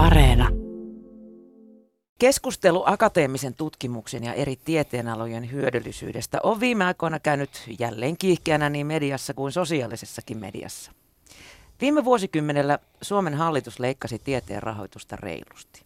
[0.00, 0.48] Areena.
[2.18, 9.34] Keskustelu akateemisen tutkimuksen ja eri tieteenalojen hyödyllisyydestä on viime aikoina käynyt jälleen kiihkeänä niin mediassa
[9.34, 10.92] kuin sosiaalisessakin mediassa.
[11.80, 15.82] Viime vuosikymmenellä Suomen hallitus leikkasi tieteen rahoitusta reilusti.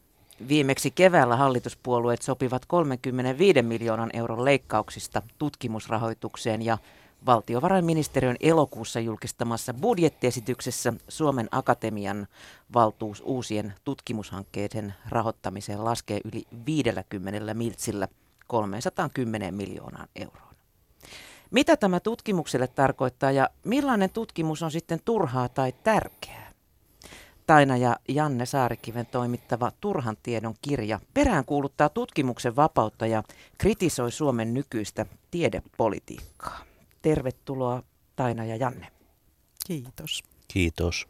[0.49, 6.79] Viimeksi keväällä hallituspuolueet sopivat 35 miljoonan euron leikkauksista tutkimusrahoitukseen ja
[7.27, 12.27] valtiovarainministeriön elokuussa julkistamassa budjettiesityksessä Suomen Akatemian
[12.75, 18.09] valtuus uusien tutkimushankkeiden rahoittamiseen laskee yli 50 miltsillä
[18.47, 20.55] 310 miljoonaan euroon.
[21.51, 26.53] Mitä tämä tutkimukselle tarkoittaa ja millainen tutkimus on sitten turhaa tai tärkeää?
[27.47, 33.23] Taina ja Janne Saarikiven toimittava Turhan tiedon kirja peräänkuuluttaa tutkimuksen vapautta ja
[33.59, 36.74] kritisoi Suomen nykyistä tiedepolitiikkaa.
[37.05, 37.83] Tervetuloa
[38.17, 38.87] Taina ja Janne.
[39.67, 40.23] Kiitos.
[40.49, 41.09] Kiitos.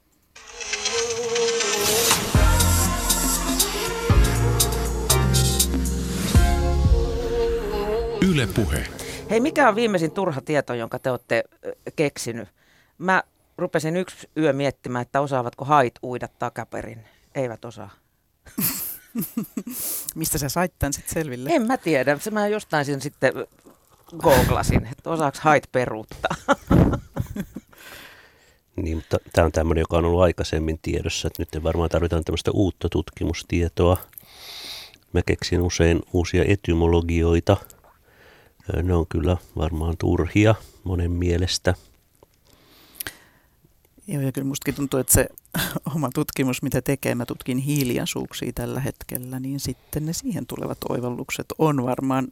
[8.30, 8.86] Yle Puhe.
[9.30, 11.44] Hei, mikä on viimeisin turha tieto, jonka te olette
[11.97, 12.48] keksinyt?
[12.98, 13.22] Mä
[13.58, 17.04] rupesin yksi yö miettimään, että osaavatko hait uida takaperin.
[17.34, 17.91] Eivät osaa.
[20.14, 21.50] Mistä sä sait tämän sitten selville?
[21.52, 22.19] En mä tiedä.
[22.19, 23.32] Se mä jostain sen sitten
[24.18, 26.36] googlasin, että osaako hait peruuttaa.
[28.76, 32.50] Niin, mutta tämä on tämmöinen, joka on ollut aikaisemmin tiedossa, että nyt varmaan tarvitaan tämmöistä
[32.50, 33.96] uutta tutkimustietoa.
[35.12, 37.56] Mä keksin usein uusia etymologioita.
[38.82, 40.54] Ne on kyllä varmaan turhia
[40.84, 41.74] monen mielestä.
[44.06, 45.28] Joo, ja kyllä mustakin tuntuu, että se
[45.96, 51.46] oma tutkimus, mitä tekee, mä tutkin hiiliasuuksia tällä hetkellä, niin sitten ne siihen tulevat oivallukset
[51.58, 52.28] on varmaan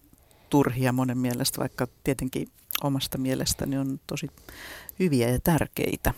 [0.53, 2.49] turhia monen mielestä, vaikka tietenkin
[2.83, 4.31] omasta mielestäni on tosi
[4.99, 6.15] hyviä ja tärkeitä.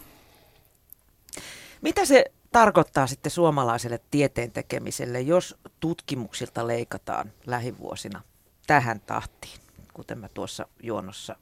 [1.82, 8.22] Mitä se tarkoittaa sitten suomalaiselle tieteen tekemiselle, jos tutkimuksilta leikataan lähivuosina
[8.66, 9.60] tähän tahtiin,
[9.92, 11.36] kuten mä tuossa juonossa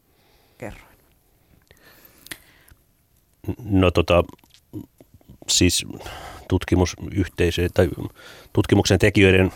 [0.59, 0.99] kerroin?
[3.65, 4.25] No tota,
[5.49, 5.87] siis
[6.49, 7.88] tutkimusyhteisö tai
[8.53, 9.53] tutkimuksen tekijöiden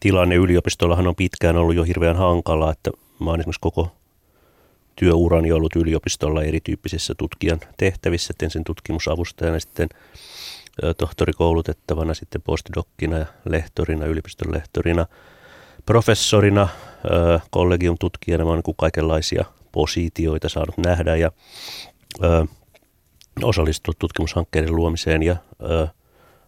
[0.00, 2.90] tilanne yliopistollahan on pitkään ollut jo hirveän hankala, että
[3.20, 3.92] mä oon esimerkiksi koko
[4.96, 9.88] työurani ollut yliopistolla erityyppisissä tutkijan tehtävissä, että ensin tutkimusavustajana, sitten
[10.96, 15.06] tohtorikoulutettavana, sitten postdokkina ja lehtorina, yliopiston lehtorina,
[15.86, 16.68] professorina,
[17.50, 21.32] kollegium tutkijana, mä oon niin kaikenlaisia positioita saanut nähdä ja
[23.42, 25.36] osallistunut tutkimushankkeiden luomiseen ja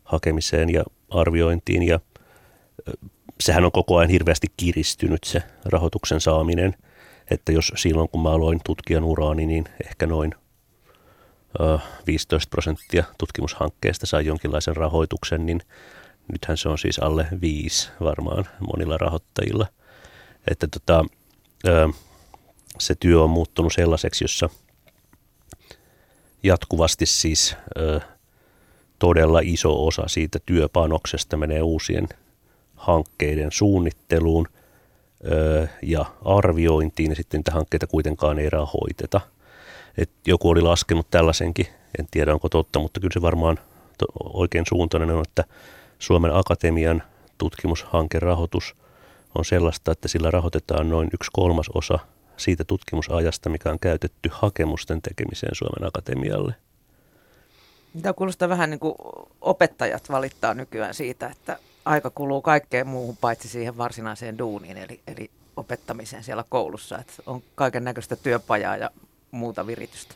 [0.04, 2.00] hakemiseen ja arviointiin ja
[3.40, 6.76] sehän on koko ajan hirveästi kiristynyt se rahoituksen saaminen,
[7.30, 10.34] että jos silloin kun mä aloin tutkijan uraani, niin ehkä noin
[12.06, 15.60] 15 prosenttia tutkimushankkeesta sai jonkinlaisen rahoituksen, niin
[16.32, 19.66] nythän se on siis alle viisi varmaan monilla rahoittajilla.
[20.50, 21.04] Että tota,
[22.78, 24.48] se työ on muuttunut sellaiseksi, jossa
[26.42, 27.56] jatkuvasti siis
[28.98, 32.08] todella iso osa siitä työpanoksesta menee uusien
[32.78, 34.48] hankkeiden suunnitteluun
[35.82, 39.20] ja arviointiin, ja sitten niitä hankkeita kuitenkaan ei rahoiteta.
[39.98, 41.66] Et joku oli laskenut tällaisenkin,
[41.98, 43.58] en tiedä onko totta, mutta kyllä se varmaan
[44.24, 45.44] oikein suuntainen on, että
[45.98, 47.02] Suomen Akatemian
[47.38, 48.76] tutkimushankerahoitus
[49.38, 51.98] on sellaista, että sillä rahoitetaan noin yksi kolmas osa
[52.36, 56.54] siitä tutkimusajasta, mikä on käytetty hakemusten tekemiseen Suomen Akatemialle.
[58.02, 58.94] Tämä kuulostaa vähän niin kuin
[59.40, 65.30] opettajat valittaa nykyään siitä, että aika kuluu kaikkeen muuhun paitsi siihen varsinaiseen duuniin, eli, eli
[65.56, 66.98] opettamiseen siellä koulussa.
[66.98, 68.90] Että on kaiken näköistä työpajaa ja
[69.30, 70.14] muuta viritystä.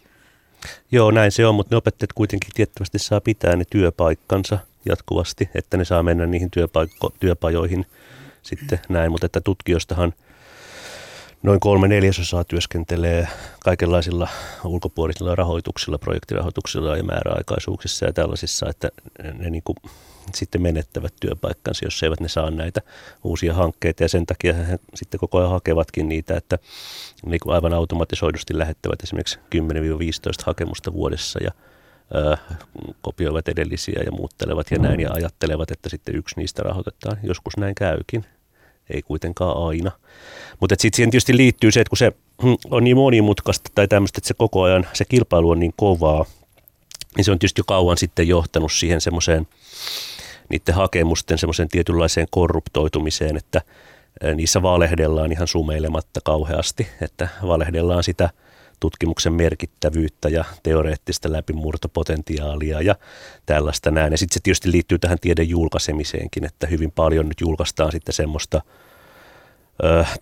[0.93, 5.77] Joo, näin se on, mutta ne opettajat kuitenkin tiettävästi saa pitää ne työpaikkansa jatkuvasti, että
[5.77, 7.87] ne saa mennä niihin työpaikko- työpajoihin
[8.43, 10.15] sitten näin, mutta että tutkijoistahan–
[11.43, 13.29] noin kolme neljäsosaa työskentelee
[13.65, 14.29] kaikenlaisilla
[14.65, 18.91] ulkopuolisilla rahoituksilla, projektirahoituksilla ja määräaikaisuuksissa ja tällaisissa, että
[19.39, 19.77] ne niin kuin
[20.35, 22.81] sitten menettävät työpaikkansa, jos eivät ne saa näitä
[23.25, 26.59] uusia hankkeita ja sen takia he sitten koko ajan hakevatkin niitä, että
[27.27, 29.39] niin kuin aivan automatisoidusti lähettävät esimerkiksi 10-15
[30.47, 31.51] hakemusta vuodessa ja
[32.15, 32.39] ää,
[33.03, 37.19] kopioivat edellisiä ja muuttelevat ja näin ja ajattelevat, että sitten yksi niistä rahoitetaan.
[37.23, 38.25] Joskus näin käykin
[38.91, 39.91] ei kuitenkaan aina.
[40.61, 42.13] Mutta sitten siihen tietysti liittyy se, että kun se
[42.77, 46.25] on niin monimutkaista tai tämmöistä, että se koko ajan se kilpailu on niin kovaa,
[47.17, 49.49] niin se on tietysti jo kauan sitten johtanut siihen semmoiseen
[50.53, 53.61] niiden hakemusten semmoiseen tietynlaiseen korruptoitumiseen, että
[54.35, 58.31] niissä valehdellaan ihan sumeilematta kauheasti, että valehdellaan sitä
[58.81, 62.95] tutkimuksen merkittävyyttä ja teoreettista läpimurtopotentiaalia ja
[63.47, 64.13] tällaista näin.
[64.13, 68.63] Ja sitten se tietysti liittyy tähän tieden julkaisemiseenkin, että hyvin paljon nyt julkaistaan sitten semmoista–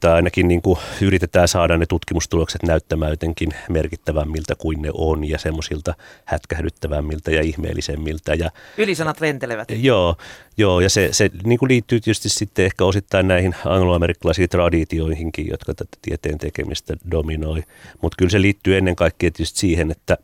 [0.00, 5.38] tai ainakin niin kuin yritetään saada ne tutkimustulokset näyttämään jotenkin merkittävämmiltä kuin ne on ja
[5.38, 8.34] semmoisilta hätkähdyttävämmiltä ja ihmeellisemmiltä.
[8.34, 9.68] Ja, Ylisanat lentelevät.
[9.70, 10.16] Joo,
[10.56, 15.74] joo ja se, se niin kuin liittyy tietysti sitten ehkä osittain näihin angloamerikkalaisiin traditioihinkin, jotka
[15.74, 17.62] tätä tieteen tekemistä dominoi.
[18.02, 20.18] Mutta kyllä se liittyy ennen kaikkea tietysti siihen, että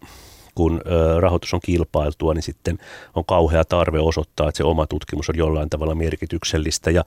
[0.56, 0.80] kun
[1.20, 2.78] rahoitus on kilpailtua, niin sitten
[3.14, 6.90] on kauhea tarve osoittaa, että se oma tutkimus on jollain tavalla merkityksellistä.
[6.90, 7.04] Ja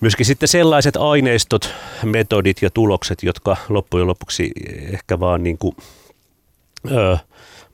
[0.00, 1.74] myöskin sitten sellaiset aineistot,
[2.04, 4.52] metodit ja tulokset, jotka loppujen lopuksi
[4.92, 5.76] ehkä vaan niin kuin,
[6.90, 7.16] ö,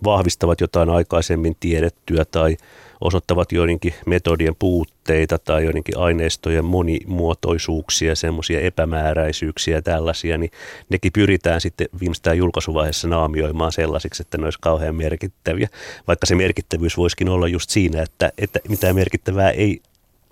[0.04, 2.56] vahvistavat jotain aikaisemmin tiedettyä tai
[3.00, 10.50] osoittavat joidenkin metodien puutteita tai joidenkin aineistojen monimuotoisuuksia, semmoisia epämääräisyyksiä ja tällaisia, niin
[10.88, 15.68] nekin pyritään sitten viimeistään julkaisuvaiheessa naamioimaan sellaisiksi, että ne olisi kauhean merkittäviä.
[16.06, 19.82] Vaikka se merkittävyys voisikin olla just siinä, että, että mitään merkittävää ei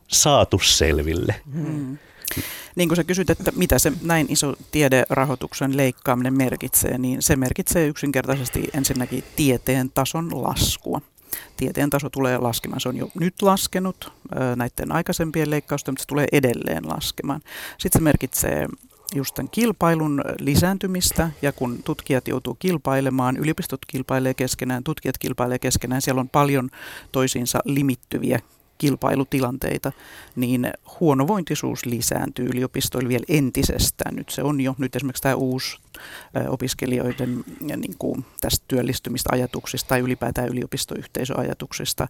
[0.08, 1.34] saatu selville.
[1.52, 1.98] Hmm.
[2.76, 7.86] Niin kuin sä kysyt, että mitä se näin iso tiederahoituksen leikkaaminen merkitsee, niin se merkitsee
[7.86, 11.00] yksinkertaisesti ensinnäkin tieteen tason laskua
[11.56, 12.80] tieteen taso tulee laskemaan.
[12.80, 14.12] Se on jo nyt laskenut
[14.56, 17.40] näiden aikaisempien leikkausten, mutta se tulee edelleen laskemaan.
[17.78, 18.66] Sitten se merkitsee
[19.14, 26.02] just tämän kilpailun lisääntymistä, ja kun tutkijat joutuu kilpailemaan, yliopistot kilpailee keskenään, tutkijat kilpailee keskenään,
[26.02, 26.70] siellä on paljon
[27.12, 28.40] toisiinsa limittyviä
[28.78, 29.92] kilpailutilanteita,
[30.36, 34.16] niin huonovointisuus lisääntyy yliopistoilla vielä entisestään.
[34.16, 35.78] Nyt se on jo, nyt esimerkiksi tämä uusi
[36.48, 42.08] opiskelijoiden niin kuin tästä työllistymistä ajatuksista tai ylipäätään yliopistoyhteisöajatuksista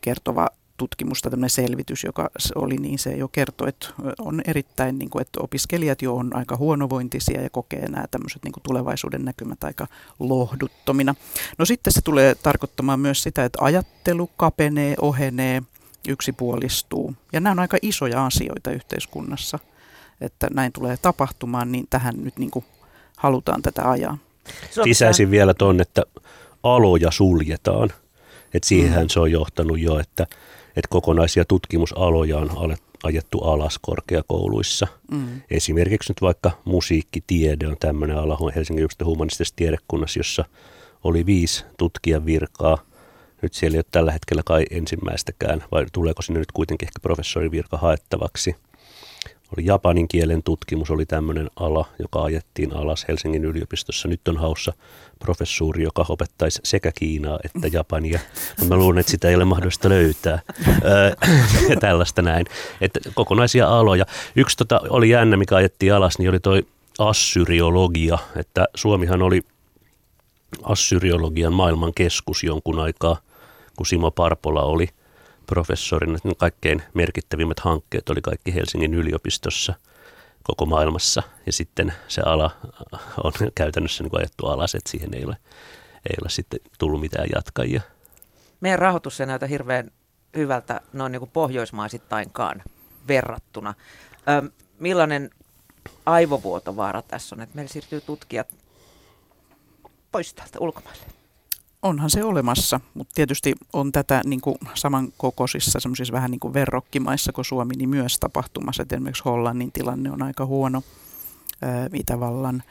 [0.00, 3.88] kertova tutkimusta, tämmöinen selvitys, joka oli, niin se jo kertoi, että
[4.18, 8.52] on erittäin, niin kuin, että opiskelijat jo on aika huonovointisia ja kokee nämä tämmöiset niin
[8.52, 9.86] kuin tulevaisuuden näkymät aika
[10.18, 11.14] lohduttomina.
[11.58, 15.62] No sitten se tulee tarkoittamaan myös sitä, että ajattelu kapenee, ohenee,
[16.08, 17.14] yksipuolistuu.
[17.32, 19.58] Ja nämä on aika isoja asioita yhteiskunnassa,
[20.20, 22.64] että näin tulee tapahtumaan, niin tähän nyt niin kuin
[23.16, 24.18] halutaan tätä ajaa.
[24.84, 26.02] Sisäisin vielä tuonne, että
[26.62, 27.92] aloja suljetaan.
[28.54, 29.08] että siihenhän mm.
[29.08, 30.26] se on johtanut jo, että,
[30.76, 34.86] että kokonaisia tutkimusaloja on ajettu alas korkeakouluissa.
[35.10, 35.40] Mm.
[35.50, 40.44] Esimerkiksi nyt vaikka musiikkitiede on tämmöinen ala Helsingin yliopiston humanistisessa tiedekunnassa, jossa
[41.04, 42.78] oli viisi tutkijan virkaa
[43.42, 47.50] nyt siellä ei ole tällä hetkellä kai ensimmäistäkään, vai tuleeko sinne nyt kuitenkin ehkä professorin
[47.50, 48.56] virka haettavaksi.
[49.56, 54.08] Oli japanin kielen tutkimus, oli tämmöinen ala, joka ajettiin alas Helsingin yliopistossa.
[54.08, 54.72] Nyt on haussa
[55.18, 58.20] professuuri, joka opettaisi sekä Kiinaa että Japania.
[58.68, 60.38] Mä luulen, että sitä ei ole mahdollista löytää.
[61.80, 62.46] tällaista näin.
[62.80, 64.06] Että kokonaisia aloja.
[64.36, 66.66] Yksi tota, oli jännä, mikä ajettiin alas, niin oli toi
[66.98, 68.18] assyriologia.
[68.36, 69.42] Että Suomihan oli
[70.62, 73.16] assyriologian maailman keskus jonkun aikaa–
[73.78, 74.88] kun Simo Parpola oli
[75.46, 79.74] professorina, niin kaikkein merkittävimmät hankkeet oli kaikki Helsingin yliopistossa
[80.42, 81.22] koko maailmassa.
[81.46, 82.50] Ja sitten se ala
[83.24, 85.36] on käytännössä niin ajettu alas, että siihen ei ole,
[86.10, 87.80] ei ole sitten tullut mitään jatkajia.
[88.60, 89.90] Meidän rahoitus ei näytä hirveän
[90.36, 92.62] hyvältä noin niin kuin pohjoismaisittainkaan
[93.08, 93.74] verrattuna.
[94.28, 95.30] Ö, millainen
[96.06, 98.54] aivovuotovaara tässä on, että meillä siirtyy tutkijat
[100.12, 101.17] pois täältä ulkomaille?
[101.82, 107.32] Onhan se olemassa, mutta tietysti on tätä niin kuin samankokoisissa semmoisissa vähän niin kuin verrokkimaissa
[107.32, 108.82] kuin Suomi, niin myös tapahtumassa.
[108.82, 110.82] Et esimerkiksi Hollannin tilanne on aika huono,
[111.62, 112.62] ää, Itävallan,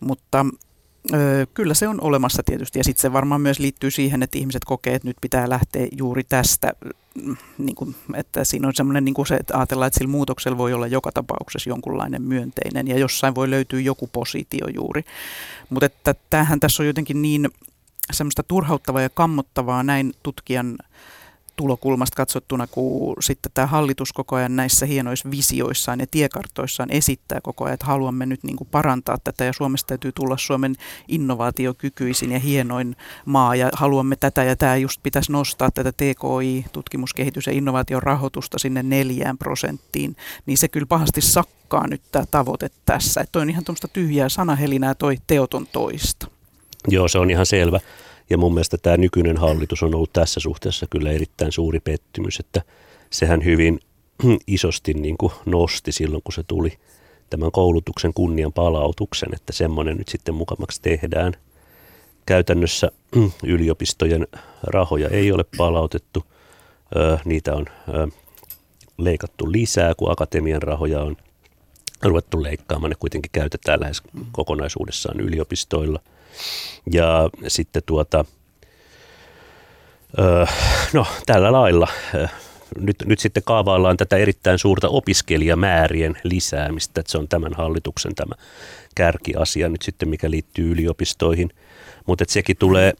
[0.00, 0.46] mutta
[1.14, 4.64] Öö, kyllä se on olemassa tietysti ja sitten se varmaan myös liittyy siihen, että ihmiset
[4.64, 6.72] kokee, että nyt pitää lähteä juuri tästä,
[7.14, 10.72] mm, niin kuin, että siinä on semmoinen niin se, että ajatellaan, että sillä muutoksella voi
[10.72, 15.04] olla joka tapauksessa jonkunlainen myönteinen ja jossain voi löytyä joku positio juuri.
[15.70, 17.48] Mutta että tämähän tässä on jotenkin niin
[18.12, 20.76] semmoista turhauttavaa ja kammottavaa näin tutkijan
[21.56, 27.64] tulokulmasta katsottuna, kun sitten tämä hallitus koko ajan näissä hienoissa visioissaan ja tiekartoissaan esittää koko
[27.64, 30.74] ajan, että haluamme nyt niin kuin parantaa tätä ja Suomesta täytyy tulla Suomen
[31.08, 37.46] innovaatiokykyisin ja hienoin maa ja haluamme tätä ja tämä just pitäisi nostaa tätä TKI, tutkimuskehitys-
[37.46, 40.16] ja innovaation rahoitusta sinne neljään prosenttiin,
[40.46, 43.20] niin se kyllä pahasti sakkaa nyt tämä tavoite tässä.
[43.20, 46.31] Että on ihan tuommoista tyhjää sanahelinää toi teoton toista.
[46.88, 47.80] Joo, se on ihan selvä.
[48.30, 52.62] Ja mun mielestä tämä nykyinen hallitus on ollut tässä suhteessa kyllä erittäin suuri pettymys, että
[53.10, 53.80] sehän hyvin
[54.46, 56.72] isosti niin kuin nosti silloin, kun se tuli
[57.30, 61.32] tämän koulutuksen kunnian palautuksen, että semmoinen nyt sitten mukavaksi tehdään.
[62.26, 62.90] Käytännössä
[63.44, 64.26] yliopistojen
[64.62, 66.24] rahoja ei ole palautettu,
[67.24, 67.66] niitä on
[68.98, 71.16] leikattu lisää, kun akatemian rahoja on
[72.02, 72.90] ruvettu leikkaamaan.
[72.90, 76.00] Ne kuitenkin käytetään lähes kokonaisuudessaan yliopistoilla–
[76.92, 78.24] Ja sitten tuota,
[80.18, 80.46] öö,
[80.92, 81.88] no tällä lailla
[82.80, 88.34] nyt, nyt sitten kaavaillaan tätä erittäin suurta opiskelijamäärien lisäämistä, että se on tämän hallituksen tämä
[88.94, 91.50] kärkiasia nyt sitten, mikä liittyy yliopistoihin.
[92.06, 92.92] Mutta sekin tulee,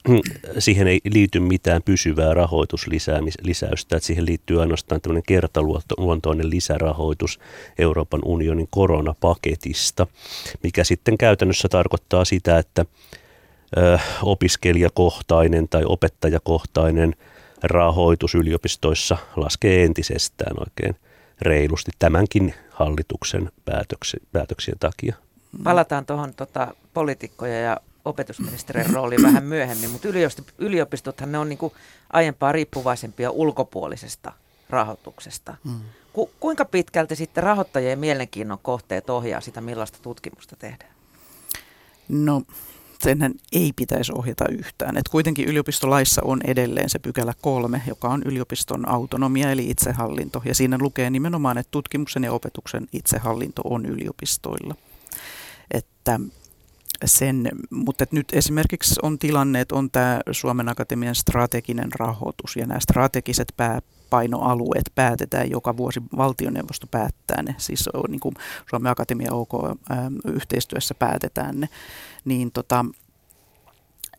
[0.58, 7.40] siihen ei liity mitään pysyvää rahoituslisäystä, että siihen liittyy ainoastaan tämmöinen kertaluontoinen lisärahoitus
[7.78, 10.06] Euroopan unionin koronapaketista,
[10.62, 12.86] mikä sitten käytännössä tarkoittaa sitä, että
[14.22, 17.14] opiskelijakohtainen tai opettajakohtainen–
[17.62, 20.96] rahoitus yliopistoissa laskee entisestään oikein
[21.40, 25.14] reilusti tämänkin hallituksen päätöksi, päätöksien takia.
[25.64, 30.08] Palataan tuohon tota, poliitikkoja ja opetusministerin rooliin vähän myöhemmin, mutta
[30.58, 31.72] yliopistothan ne on niinku
[32.12, 34.32] aiempaa riippuvaisempia ulkopuolisesta
[34.70, 35.54] rahoituksesta.
[35.64, 35.80] Hmm.
[36.12, 40.92] Ku, kuinka pitkälti sitten rahoittajien mielenkiinnon kohteet ohjaa sitä, millaista tutkimusta tehdään?
[42.08, 42.42] No
[43.02, 44.96] senhän ei pitäisi ohjata yhtään.
[44.96, 50.42] Et kuitenkin yliopistolaissa on edelleen se pykälä kolme, joka on yliopiston autonomia eli itsehallinto.
[50.44, 54.74] Ja siinä lukee nimenomaan, että tutkimuksen ja opetuksen itsehallinto on yliopistoilla.
[55.70, 56.20] Että
[57.04, 62.80] sen, mutta nyt esimerkiksi on tilanne, että on tämä Suomen Akatemian strateginen rahoitus ja nämä
[62.80, 63.52] strategiset
[64.12, 68.34] pääpainoalueet päätetään joka vuosi, valtioneuvosto päättää ne, siis niin kuin
[68.70, 69.50] Suomen Akatemia OK
[70.26, 71.68] yhteistyössä päätetään ne,
[72.24, 72.84] niin tota,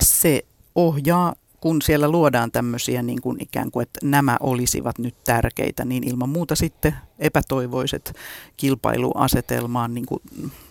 [0.03, 0.45] se
[0.75, 6.03] ohjaa kun siellä luodaan tämmöisiä niin kuin ikään kuin, että nämä olisivat nyt tärkeitä, niin
[6.09, 8.15] ilman muuta sitten epätoivoiset
[8.57, 10.21] kilpailuasetelmaan niin kuin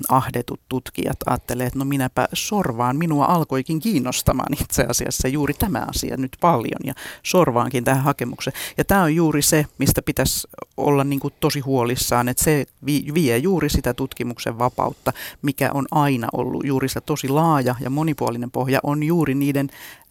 [0.08, 6.16] ahdetut tutkijat ajattelee, että no minäpä sorvaan, minua alkoikin kiinnostamaan itse asiassa juuri tämä asia
[6.16, 8.56] nyt paljon ja sorvaankin tähän hakemukseen.
[8.76, 13.38] Ja tämä on juuri se, mistä pitäisi olla niin kuin tosi huolissaan, että se vie
[13.38, 18.80] juuri sitä tutkimuksen vapautta, mikä on aina ollut juuri se tosi laaja ja monipuolinen pohja,
[18.82, 19.68] on juuri niiden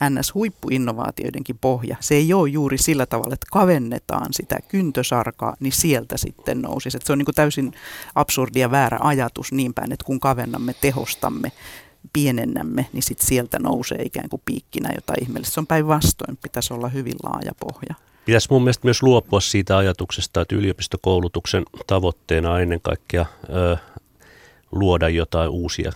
[0.09, 1.97] NS-huippuinnovaatioidenkin pohja.
[1.99, 6.97] Se ei ole juuri sillä tavalla, että kavennetaan sitä kyntösarkaa, niin sieltä sitten nousisi.
[6.97, 7.73] Että se on niin kuin täysin
[8.15, 11.51] absurdi ja väärä ajatus niin päin, että kun kavennamme, tehostamme,
[12.13, 15.53] pienennämme, niin sitten sieltä nousee ikään kuin piikkinä jotain ihmeellistä.
[15.53, 17.95] Se on päinvastoin, pitäisi olla hyvin laaja pohja.
[18.25, 23.77] Pitäisi mun mielestä myös luopua siitä ajatuksesta, että yliopistokoulutuksen tavoitteena on ennen kaikkea ö,
[24.71, 25.91] luoda jotain uusia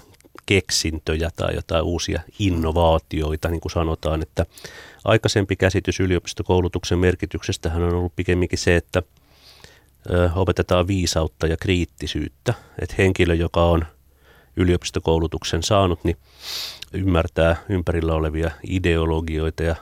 [0.45, 4.45] keksintöjä tai jotain uusia innovaatioita, niin kuin sanotaan, että
[5.05, 9.03] aikaisempi käsitys yliopistokoulutuksen merkityksestä on ollut pikemminkin se, että
[10.35, 12.53] opetetaan viisautta ja kriittisyyttä.
[12.81, 13.85] Että henkilö, joka on
[14.57, 16.17] yliopistokoulutuksen saanut, niin
[16.93, 19.75] ymmärtää ympärillä olevia ideologioita ja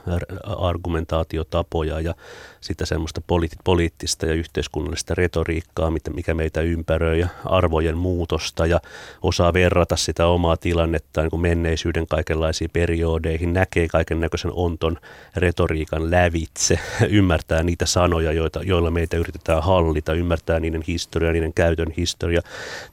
[0.58, 2.16] argumentaatiotapoja ja
[2.62, 8.82] sitä semmoista poliitt- poliittista ja yhteiskunnallista retoriikkaa, mikä meitä ympäröi ja arvojen muutosta ja
[9.22, 14.98] osaa verrata sitä omaa tilannetta niin menneisyyden kaikenlaisiin periodeihin, näkee kaiken näköisen onton
[15.36, 21.94] retoriikan lävitse, ymmärtää niitä sanoja, joita, joilla meitä yritetään hallita, ymmärtää niiden historia, niiden käytön
[21.98, 22.42] historia.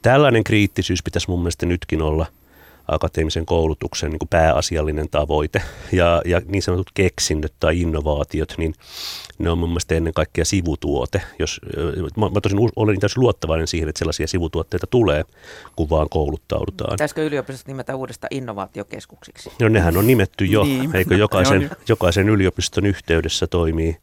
[0.03, 2.27] Tällainen kriittisyys pitäisi mun mielestä nytkin olla–
[2.91, 5.63] akateemisen koulutuksen niin kuin pääasiallinen tavoite.
[5.93, 8.75] Ja, ja niin sanotut keksinnöt tai innovaatiot, niin
[9.39, 11.23] ne on mun mielestä ennen kaikkea sivutuote.
[11.39, 11.61] Jos,
[12.17, 15.25] mä, mä tosin olen täysin luottavainen siihen, että sellaisia sivutuotteita tulee,
[15.77, 16.93] kun vaan kouluttaudutaan.
[16.93, 19.51] Pitäisikö yliopistot nimetä uudestaan innovaatiokeskuksiksi?
[19.61, 20.97] No nehän on nimetty jo, niin.
[20.97, 23.97] eikö jokaisen, jokaisen yliopiston yhteydessä toimii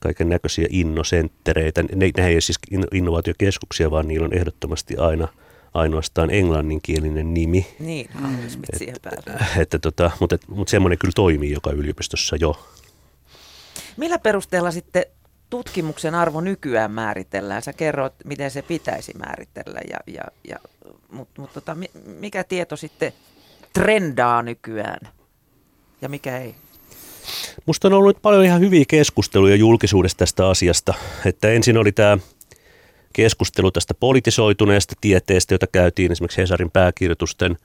[0.00, 1.82] kaiken näköisiä innosenttereitä.
[1.82, 2.58] Ne, ne ei ole siis
[2.92, 5.28] innovaatiokeskuksia, vaan niillä on ehdottomasti aina–
[5.74, 7.66] ainoastaan englanninkielinen nimi.
[7.78, 8.78] Niin, analismit mm.
[8.78, 9.44] siihen päälle.
[9.56, 12.68] Että tota, mutta, mutta semmoinen kyllä toimii joka yliopistossa jo.
[13.96, 15.04] Millä perusteella sitten
[15.50, 17.62] tutkimuksen arvo nykyään määritellään?
[17.62, 20.56] Sä kerroit, miten se pitäisi määritellä, ja, ja, ja,
[21.10, 23.12] mutta mut tota, mikä tieto sitten
[23.72, 25.08] trendaa nykyään
[26.02, 26.54] ja mikä ei?
[27.66, 30.94] Musta on ollut paljon ihan hyviä keskusteluja julkisuudesta tästä asiasta.
[31.24, 32.18] Että ensin oli tämä
[33.12, 37.56] keskustelu tästä politisoituneesta tieteestä, jota käytiin esimerkiksi Hesarin pääkirjoitusten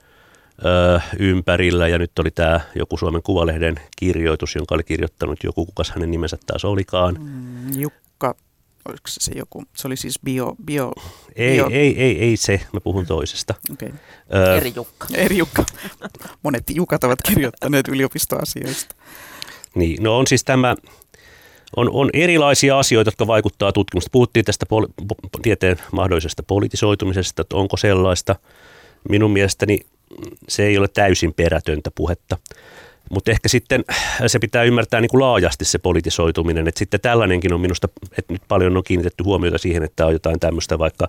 [0.64, 1.88] ö, ympärillä.
[1.88, 6.38] Ja nyt oli tämä joku Suomen Kuvalehden kirjoitus, jonka oli kirjoittanut joku, kukas hänen nimensä
[6.46, 7.16] taas olikaan.
[7.20, 8.34] Mm, Jukka,
[8.84, 10.54] oliko se, se joku, se oli siis bio...
[10.64, 10.92] bio
[11.36, 11.68] ei, bio...
[11.72, 13.54] ei, ei, ei se, mä puhun toisesta.
[13.72, 13.92] Okay.
[14.34, 15.06] Ö, eri Jukka.
[15.14, 15.64] Eri Jukka.
[16.42, 18.94] Monet Jukat ovat kirjoittaneet yliopistoasioista.
[19.74, 20.76] Niin, no on siis tämä
[21.76, 24.08] on, on erilaisia asioita, jotka vaikuttaa tutkimusta.
[24.12, 25.08] Puhuttiin tästä poli-
[25.42, 28.36] tieteen mahdollisesta politisoitumisesta, että onko sellaista.
[29.08, 29.78] Minun mielestäni
[30.48, 32.36] se ei ole täysin perätöntä puhetta.
[33.10, 33.84] Mutta ehkä sitten
[34.26, 38.42] se pitää ymmärtää niin kuin laajasti se politisoituminen, että sitten tällainenkin on minusta, että nyt
[38.48, 41.08] paljon on kiinnitetty huomiota siihen, että on jotain tämmöistä vaikka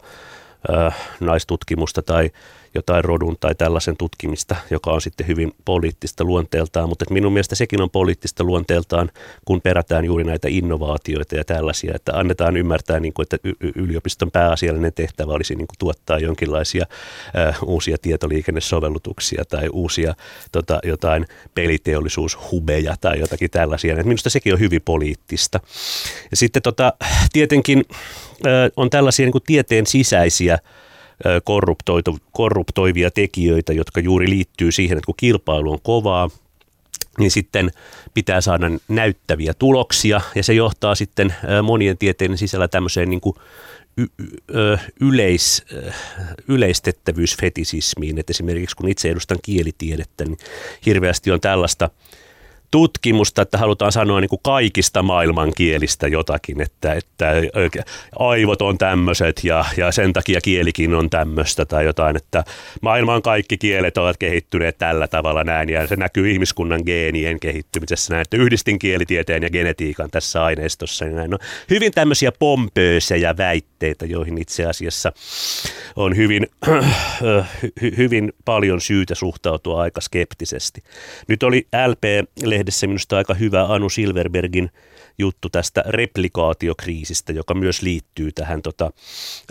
[0.76, 2.30] äh, naistutkimusta tai
[2.76, 7.82] jotain rodun tai tällaisen tutkimista, joka on sitten hyvin poliittista luonteeltaan, mutta minun mielestä sekin
[7.82, 9.12] on poliittista luonteeltaan,
[9.46, 13.38] kun perätään juuri näitä innovaatioita ja tällaisia, että annetaan ymmärtää, niin kuin, että
[13.76, 16.86] yliopiston pääasiallinen tehtävä olisi niin kuin, tuottaa jonkinlaisia
[17.38, 20.16] äh, uusia tietoliikennesovellutuksia tai uusia
[20.52, 24.00] tota, jotain peliteollisuushubeja tai jotakin tällaisia.
[24.00, 25.60] Et minusta sekin on hyvin poliittista.
[26.32, 26.94] Ja sitten tota,
[27.34, 27.84] tietenkin
[28.46, 30.60] äh, on tällaisia niin kuin tieteen sisäisiä
[32.32, 36.30] korruptoivia tekijöitä, jotka juuri liittyy siihen, että kun kilpailu on kovaa,
[37.20, 37.72] niin sitten
[38.14, 40.22] pitää saada näyttäviä tuloksia.
[40.36, 43.36] Ja se johtaa sitten monien tieteiden sisällä tämmöiseen niin kuin
[45.02, 45.66] yleis,
[46.48, 50.38] yleistettävyysfetisismiin, että esimerkiksi kun itse edustan kielitiedettä, niin
[50.86, 51.90] hirveästi on tällaista–
[52.72, 57.34] tutkimusta, että halutaan sanoa niin kuin kaikista maailmankielistä jotakin, että, että
[58.20, 62.44] aivot on tämmöiset ja, ja sen takia kielikin on tämmöistä tai jotain, että
[62.82, 68.22] maailman kaikki kielet ovat kehittyneet tällä tavalla näin ja se näkyy ihmiskunnan geenien kehittymisessä näin,
[68.22, 71.06] että yhdistin kielitieteen ja genetiikan tässä aineistossa.
[71.06, 71.32] Ja näin.
[71.32, 71.38] No,
[71.70, 73.69] hyvin tämmöisiä pompöösejä väitteitä,
[74.06, 75.12] joihin itse asiassa
[75.96, 76.48] on hyvin,
[77.98, 80.82] hyvin paljon syytä suhtautua aika skeptisesti.
[81.28, 82.04] Nyt oli LP
[82.44, 84.72] lehdessä minusta aika hyvä Anu Silverbergin
[85.20, 88.92] juttu tästä replikaatiokriisistä, joka myös liittyy tähän tota,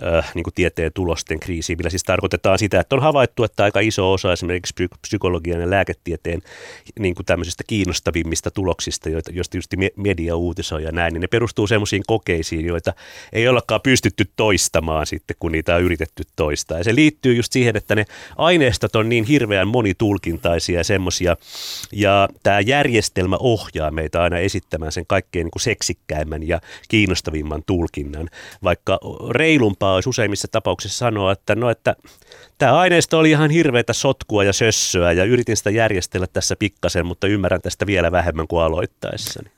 [0.03, 4.13] äh, niin tieteen tulosten kriisiin, millä siis tarkoitetaan sitä, että on havaittu, että aika iso
[4.13, 6.41] osa esimerkiksi psykologian ja lääketieteen
[6.99, 11.67] niin kuin tämmöisistä kiinnostavimmista tuloksista, joita, joista just media uutisoi ja näin, niin ne perustuu
[11.67, 12.93] semmoisiin kokeisiin, joita
[13.33, 16.79] ei ollakaan pystytty toistamaan sitten, kun niitä on yritetty toistaa.
[16.79, 18.05] Ja se liittyy just siihen, että ne
[18.37, 21.37] aineistot on niin hirveän monitulkintaisia ja semmoisia,
[21.93, 28.29] ja tämä järjestelmä ohjaa meitä aina esittämään sen kaikkein niin kuin seksikkäimmän ja kiinnostavimman tulkinnan.
[28.63, 28.99] Vaikka
[29.31, 31.97] reilumpaa olisi useimmissa tapauksissa sanoa, että no, että
[32.59, 37.27] tämä aineisto oli ihan hirveätä sotkua ja sössöä ja yritin sitä järjestellä tässä pikkasen, mutta
[37.27, 39.51] ymmärrän tästä vielä vähemmän kuin aloittaessani.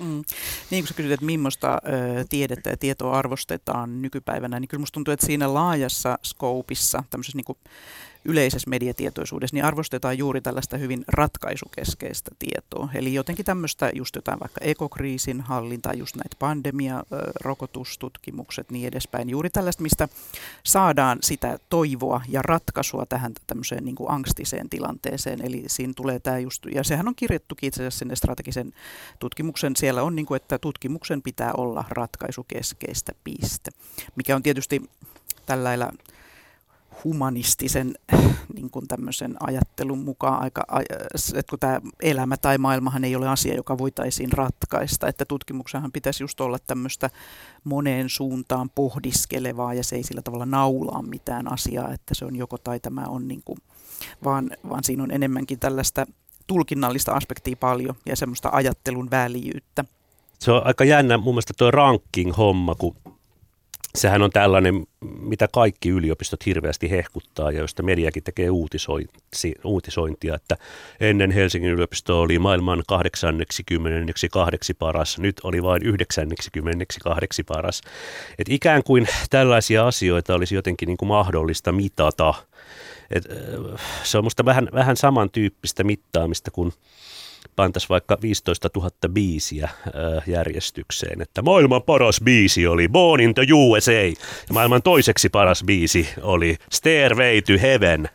[0.00, 0.22] Mm.
[0.70, 1.78] Niin kuin sä kysyt, että millaista
[2.28, 7.44] tiedettä ja tietoa arvostetaan nykypäivänä, niin kyllä musta tuntuu, että siinä laajassa skoopissa, tämmöisessä niin
[7.44, 7.58] kuin
[8.24, 12.88] yleisessä mediatietoisuudessa, niin arvostetaan juuri tällaista hyvin ratkaisukeskeistä tietoa.
[12.94, 17.02] Eli jotenkin tämmöistä just jotain vaikka ekokriisin hallintaa, just näitä pandemia,
[17.40, 19.30] rokotustutkimukset, niin edespäin.
[19.30, 20.08] Juuri tällaista, mistä
[20.64, 25.46] saadaan sitä toivoa ja ratkaisua tähän tämmöiseen niin kuin angstiseen tilanteeseen.
[25.46, 28.72] Eli siinä tulee tämä just, ja sehän on kirjattukin itse asiassa sinne strategisen
[29.18, 29.76] tutkimuksen.
[29.76, 33.70] Siellä on, niin kuin, että tutkimuksen pitää olla ratkaisukeskeistä piste,
[34.16, 34.82] mikä on tietysti
[35.46, 35.88] tällä
[37.04, 37.94] humanistisen
[38.54, 40.64] niin kuin tämmöisen ajattelun mukaan aika,
[41.34, 46.22] että kun tämä elämä tai maailmahan ei ole asia, joka voitaisiin ratkaista, että tutkimuksenhan pitäisi
[46.22, 47.10] just olla tämmöistä
[47.64, 52.58] moneen suuntaan pohdiskelevaa ja se ei sillä tavalla naulaa mitään asiaa, että se on joko
[52.58, 53.58] tai tämä on niin kuin,
[54.24, 56.06] vaan, vaan siinä on enemmänkin tällaista
[56.46, 59.84] tulkinnallista aspektia paljon ja semmoista ajattelun väljyyttä.
[60.38, 62.96] Se on aika jännä mun mielestä tuo ranking-homma, kun
[63.94, 64.86] sehän on tällainen,
[65.20, 68.48] mitä kaikki yliopistot hirveästi hehkuttaa ja josta mediakin tekee
[69.64, 70.56] uutisointia, että
[71.00, 77.80] ennen Helsingin yliopisto oli maailman 82 paras, nyt oli vain 92 paras.
[78.38, 82.34] Et ikään kuin tällaisia asioita olisi jotenkin niin kuin mahdollista mitata.
[83.10, 83.24] Et
[84.02, 86.72] se on minusta vähän, vähän samantyyppistä mittaamista kuin
[87.56, 93.46] pantaisi vaikka 15 000 biisiä äh, järjestykseen, että maailman paras biisi oli Born in the
[93.52, 98.08] USA ja maailman toiseksi paras biisi oli Stairway to Heaven.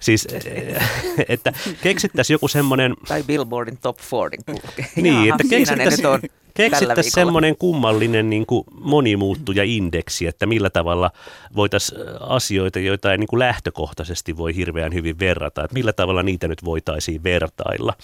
[0.00, 0.84] Siis, äh,
[1.28, 2.94] että keksittäisiin joku semmoinen...
[3.08, 10.46] Tai Billboardin Top 40 Niin, että keksittäisiin Keksittäisiin semmoinen kummallinen niin kuin monimuuttuja indeksi, että
[10.46, 11.10] millä tavalla
[11.56, 16.48] voitaisiin asioita, joita ei niin kuin lähtökohtaisesti voi hirveän hyvin verrata, että millä tavalla niitä
[16.48, 17.94] nyt voitaisiin vertailla.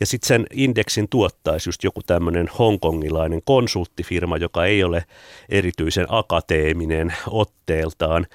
[0.00, 5.04] Ja sitten sen indeksin tuottaisi just joku tämmöinen hongkongilainen konsulttifirma, joka ei ole
[5.48, 8.26] erityisen akateeminen otteeltaan,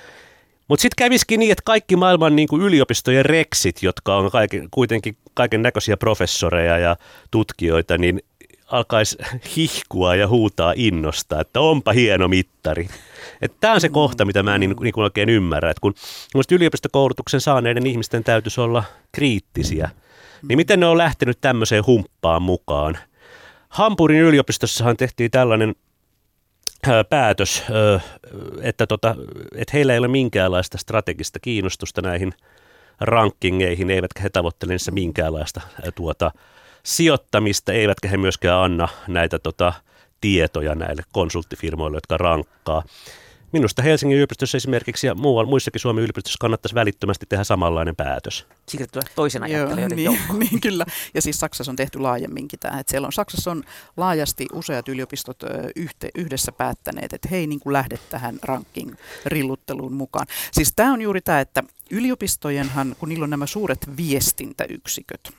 [0.68, 5.18] mutta sitten käviskin niin, että kaikki maailman niin kuin yliopistojen reksit, jotka on kaiken, kuitenkin
[5.34, 6.96] kaiken näköisiä professoreja ja
[7.32, 8.22] tutkijoita, niin
[8.68, 9.18] alkaisi
[9.56, 12.88] hihkua ja huutaa innosta, että onpa hieno mittari.
[13.60, 15.70] Tämä on se kohta, mitä mä en niin, niin oikein ymmärrä.
[15.70, 15.94] Että kun
[16.52, 19.90] yliopistokoulutuksen saaneiden ihmisten täytyisi olla kriittisiä,
[20.48, 22.98] niin miten ne on lähtenyt tämmöiseen humppaan mukaan?
[23.70, 25.76] Hampurin yliopistossahan tehtiin tällainen
[27.10, 27.64] päätös,
[28.62, 29.16] että, tota,
[29.56, 32.34] että heillä ei ole minkäänlaista strategista kiinnostusta näihin
[33.00, 35.62] rankingeihin, eivätkä he tavoittele niissä minkäänlaista
[35.96, 36.32] tuota,
[36.84, 39.74] sijoittamista, eivätkä he myöskään anna näitä tota,
[40.22, 42.84] tietoja näille konsulttifirmoille, jotka rankkaa.
[43.52, 48.46] Minusta Helsingin yliopistossa esimerkiksi ja muualla, muissakin Suomen yliopistossa kannattaisi välittömästi tehdä samanlainen päätös.
[48.70, 50.86] Siirtyä toisen ajattelijoiden Joo, niin, niin, kyllä.
[51.14, 52.80] Ja siis Saksassa on tehty laajemminkin tämä.
[52.80, 53.64] Että siellä on, Saksassa on
[53.98, 55.38] laajasti useat yliopistot
[55.76, 60.28] yhte, yhdessä päättäneet, että hei niin kuin lähde tähän ranking-rillutteluun mukaan.
[60.52, 65.32] Siis tämä on juuri tämä, että yliopistojenhan, kun niillä on nämä suuret viestintäyksiköt,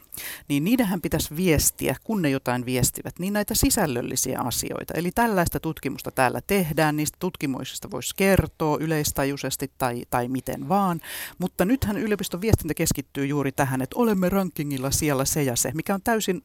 [0.48, 4.94] niin niidenhän pitäisi viestiä, kun ne jotain viestivät, niin näitä sisällöllisiä asioita.
[4.96, 11.00] Eli tällaista tutkimusta täällä tehdään, niistä tutkimuksista voisi kertoa yleistajuisesti tai, tai miten vaan.
[11.38, 15.94] Mutta nythän yliopiston viestintä keskittyy juuri tähän, että olemme rankingilla siellä se ja se, mikä
[15.94, 16.42] on täysin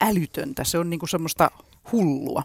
[0.00, 0.64] älytöntä.
[0.64, 1.50] Se on niinku semmoista
[1.92, 2.42] hullua.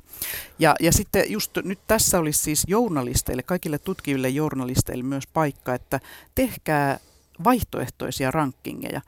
[0.60, 6.00] Ja, ja sitten just nyt tässä olisi siis journalisteille, kaikille tutkiville journalisteille myös paikka, että
[6.36, 7.00] tehkää
[7.44, 9.02] vaihtoehtoisia rankingeja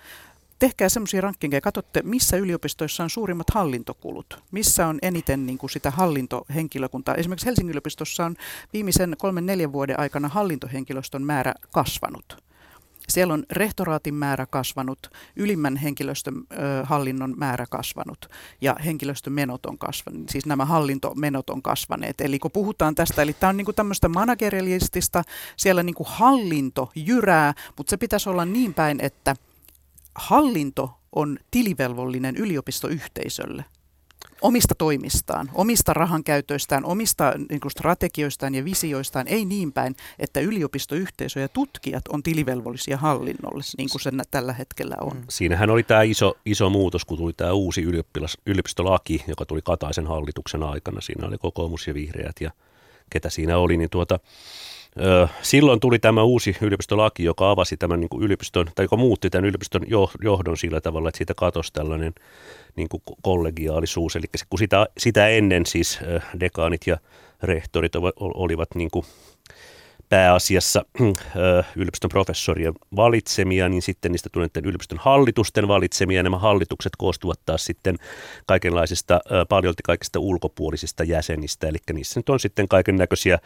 [0.60, 5.91] tehkää semmoisia rankingeja, katsotte missä yliopistoissa on suurimmat hallintokulut, missä on eniten niin kuin sitä
[5.91, 7.15] hallintohenkilökuntaa.
[7.15, 8.36] Esimerkiksi Helsingin yliopistossa on
[8.74, 12.43] viimeisen kolmen neljän vuoden aikana hallintohenkilöstön määrä kasvanut.
[13.10, 15.00] Siellä on rehtoraatin määrä kasvanut,
[15.36, 16.45] ylimmän henkilöstön ö,
[16.84, 18.30] hallinnon määrä kasvanut
[18.62, 20.30] ja henkilöstömenot on kasvanut.
[20.30, 22.22] Siis nämä hallintomenot on kasvaneet.
[22.22, 25.24] Eli kun puhutaan tästä, eli tämä on niinku tämmöistä managerialistista,
[25.58, 29.36] siellä niinku hallinto jyrää, mutta se pitäisi olla niin päin, että–
[30.15, 33.65] hallinto on tilivelvollinen yliopistoyhteisölle
[34.41, 41.39] omista toimistaan, omista rahankäytöistään, omista niin kuin strategioistaan ja visioistaan, ei niin päin, että yliopistoyhteisö
[41.39, 45.17] ja tutkijat on tilivelvollisia hallinnolle, niin kuin se tällä hetkellä on.
[45.17, 45.24] Mm.
[45.30, 47.84] Siinähän oli tämä iso, iso muutos, kun tuli tämä uusi
[48.45, 51.02] yliopistolaki, joka tuli Kataisen hallituksen aikana.
[51.02, 52.52] Siinä oli kokoomus ja vihreät ja
[53.10, 54.19] ketä siinä oli, niin tuota,
[55.41, 59.45] Silloin tuli tämä uusi yliopistolaki, joka avasi tämän niin kuin yliopiston, tai joka muutti tämän
[59.45, 59.82] yliopiston
[60.23, 62.13] johdon sillä tavalla, että siitä katosi tällainen
[62.75, 64.15] niin kuin kollegiaalisuus.
[64.15, 65.99] Eli kun sitä, sitä ennen siis
[66.39, 66.97] dekaanit ja
[67.43, 69.06] rehtorit olivat niin kuin
[70.10, 70.86] pääasiassa
[71.76, 76.24] yliopiston professorien valitsemia, niin sitten niistä tuli yliopiston hallitusten valitsemia.
[76.24, 77.95] Nämä hallitukset koostuvat taas sitten
[78.45, 79.19] kaikenlaisista,
[79.50, 83.39] paljolti kaikista ulkopuolisista jäsenistä, eli niissä nyt on sitten kaiken näköisiä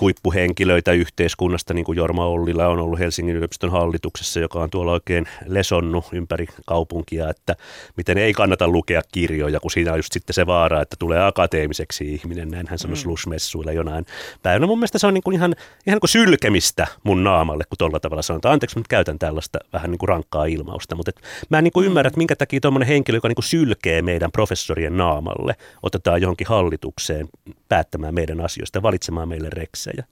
[0.00, 5.28] huippuhenkilöitä yhteiskunnasta, niin kuin Jorma Ollila on ollut Helsingin yliopiston hallituksessa, joka on tuolla oikein
[5.46, 7.56] lesonnut ympäri kaupunkia, että
[7.96, 12.14] miten ei kannata lukea kirjoja, kun siinä on just sitten se vaara, että tulee akateemiseksi
[12.14, 13.00] ihminen, näin hän sanoi mm.
[13.00, 14.06] slusmessuilla jonain
[14.42, 14.66] päivänä.
[14.66, 15.54] Mun mielestä se on niin kuin ihan,
[15.86, 18.52] ihan kuin sylkemistä mun naamalle, kun tuolla tavalla sanotaan.
[18.52, 21.84] Anteeksi, nyt käytän tällaista vähän niin kuin rankkaa ilmausta, mutta et mä en niin kuin
[21.84, 21.86] mm.
[21.86, 26.46] ymmärrä, että minkä takia tuommoinen henkilö, joka niin kuin sylkee meidän professorien naamalle, otetaan johonkin
[26.46, 27.28] hallitukseen
[27.68, 30.04] päättämään meidän asioista, valitsemaan meille reksejä.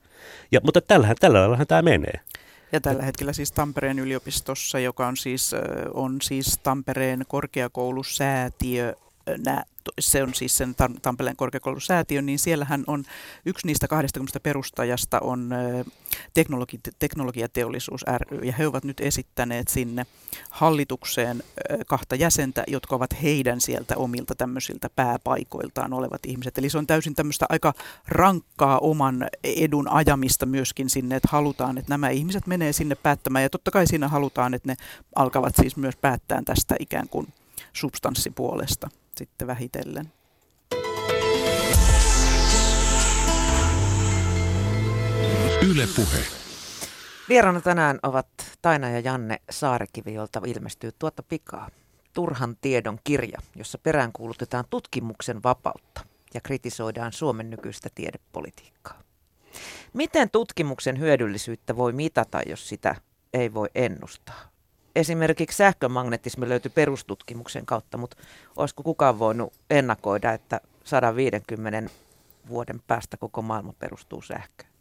[0.52, 2.20] Ja, mutta tällä, tällä lailla tämä menee.
[2.72, 5.54] Ja tällä hetkellä siis Tampereen yliopistossa, joka on siis,
[5.94, 8.94] on siis Tampereen korkeakoulusäätiö,
[10.00, 13.04] se on siis sen Tampereen korkeakoulusäätiön, niin siellähän on
[13.46, 15.50] yksi niistä 20 perustajasta on
[16.34, 20.06] teknologi, teknologiateollisuus ry, ja he ovat nyt esittäneet sinne
[20.50, 21.42] hallitukseen
[21.86, 26.58] kahta jäsentä, jotka ovat heidän sieltä omilta tämmöisiltä pääpaikoiltaan olevat ihmiset.
[26.58, 27.72] Eli se on täysin tämmöistä aika
[28.08, 33.50] rankkaa oman edun ajamista myöskin sinne, että halutaan, että nämä ihmiset menee sinne päättämään, ja
[33.50, 34.76] totta kai siinä halutaan, että ne
[35.14, 37.28] alkavat siis myös päättää tästä ikään kuin
[37.72, 40.12] substanssipuolesta sitten vähitellen.
[45.70, 46.24] Yle Puhe.
[47.28, 48.26] Vieraana tänään ovat
[48.62, 51.70] Taina ja Janne Saarekivi, jolta ilmestyy tuotta pikaa
[52.12, 59.02] Turhan tiedon kirja, jossa peräänkuulutetaan tutkimuksen vapautta ja kritisoidaan Suomen nykyistä tiedepolitiikkaa.
[59.92, 62.94] Miten tutkimuksen hyödyllisyyttä voi mitata, jos sitä
[63.34, 64.53] ei voi ennustaa?
[64.96, 68.16] Esimerkiksi sähkömagnetismi löytyi perustutkimuksen kautta, mutta
[68.56, 71.90] olisiko kukaan voinut ennakoida, että 150
[72.48, 74.74] vuoden päästä koko maailma perustuu sähköön?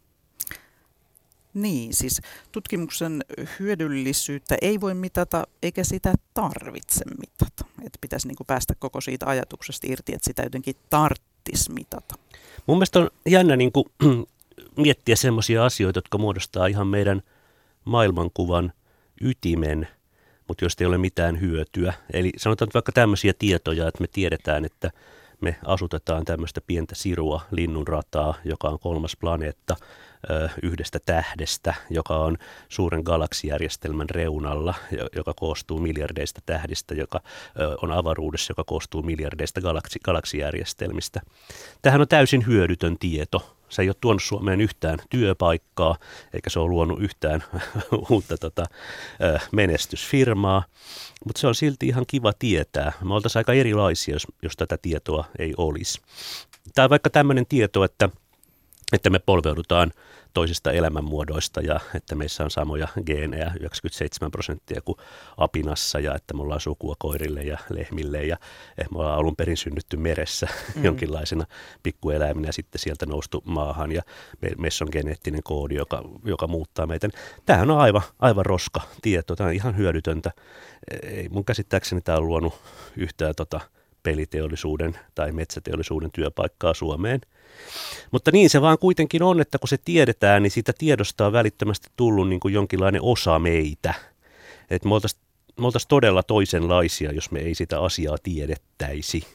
[1.54, 2.20] Niin, siis
[2.52, 3.24] tutkimuksen
[3.60, 7.64] hyödyllisyyttä ei voi mitata eikä sitä tarvitse mitata.
[7.86, 12.14] Että pitäisi niin kuin päästä koko siitä ajatuksesta irti, että sitä jotenkin tarttisi mitata.
[12.66, 13.84] Mun mielestä on jännä niin kuin,
[14.76, 17.22] miettiä sellaisia asioita, jotka muodostaa ihan meidän
[17.84, 18.72] maailmankuvan
[19.20, 19.88] ytimen–
[20.48, 21.94] mutta josta ei ole mitään hyötyä.
[22.12, 24.90] Eli sanotaan vaikka tämmöisiä tietoja, että me tiedetään, että
[25.40, 29.76] me asutetaan tämmöistä pientä sirua, linnunrataa, joka on kolmas planeetta
[30.62, 34.74] yhdestä tähdestä, joka on suuren galaksijärjestelmän reunalla,
[35.16, 37.20] joka koostuu miljardeista tähdistä, joka
[37.82, 41.20] on avaruudessa, joka koostuu miljardeista galaksi, galaksijärjestelmistä.
[41.82, 43.53] Tähän on täysin hyödytön tieto.
[43.68, 45.96] Se ei ole tuonut Suomeen yhtään työpaikkaa,
[46.32, 47.44] eikä se ole luonut yhtään
[48.10, 48.64] uutta tota,
[49.52, 50.64] menestysfirmaa,
[51.24, 52.92] mutta se on silti ihan kiva tietää.
[53.04, 56.00] Me oltaisiin aika erilaisia, jos, jos tätä tietoa ei olisi.
[56.74, 58.08] Tai vaikka tämmöinen tieto, että
[58.92, 59.92] että me polveudutaan
[60.34, 64.98] toisista elämänmuodoista ja että meissä on samoja geenejä 97 prosenttia kuin
[65.36, 68.36] apinassa ja että me ollaan sukua koirille ja lehmille ja
[68.90, 70.84] me ollaan alun perin synnytty meressä mm.
[70.84, 71.46] jonkinlaisena
[71.82, 74.02] pikkueläiminä ja sitten sieltä noustu maahan ja
[74.40, 77.08] me, meissä on geneettinen koodi, joka, joka muuttaa meitä.
[77.46, 80.30] Tämähän on aivan, aivan roska tieto, tämä on ihan hyödytöntä.
[81.02, 82.54] Ei mun käsittääkseni tämä on luonut
[82.96, 83.60] yhtään tota,
[84.04, 87.20] peliteollisuuden tai metsäteollisuuden työpaikkaa Suomeen.
[88.10, 91.88] Mutta niin se vaan kuitenkin on, että kun se tiedetään, niin siitä tiedosta on välittömästi
[91.96, 93.94] tullut niin kuin jonkinlainen osa meitä.
[94.70, 95.24] Että me oltaisiin
[95.60, 99.26] me oltais todella toisenlaisia, jos me ei sitä asiaa tiedettäisi.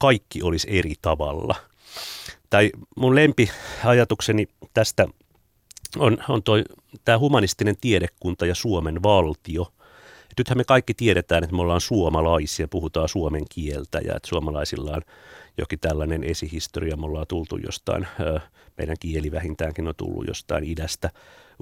[0.00, 1.56] Kaikki olisi eri tavalla.
[2.50, 5.08] Tai mun lempiajatukseni tästä
[5.98, 6.42] on, on
[7.04, 9.72] tämä humanistinen tiedekunta ja Suomen valtio–
[10.38, 15.02] nythän me kaikki tiedetään, että me ollaan suomalaisia, puhutaan suomen kieltä ja että suomalaisilla on
[15.58, 16.96] jokin tällainen esihistoria.
[16.96, 18.06] Me ollaan tultu jostain,
[18.78, 21.10] meidän kieli vähintäänkin on tullut jostain idästä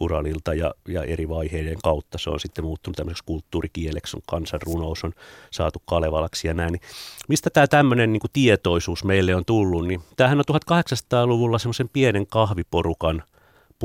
[0.01, 2.19] Uralilta ja, ja eri vaiheiden kautta.
[2.19, 5.13] Se on sitten muuttunut tämmöiseksi kulttuurikieleksi, on kansanrunous on
[5.51, 6.73] saatu Kalevalaksi ja näin.
[6.73, 6.83] Niin
[7.29, 9.87] mistä tämä tämmöinen niin tietoisuus meille on tullut?
[9.87, 13.23] Niin tämähän on 1800-luvulla semmoisen pienen kahviporukan–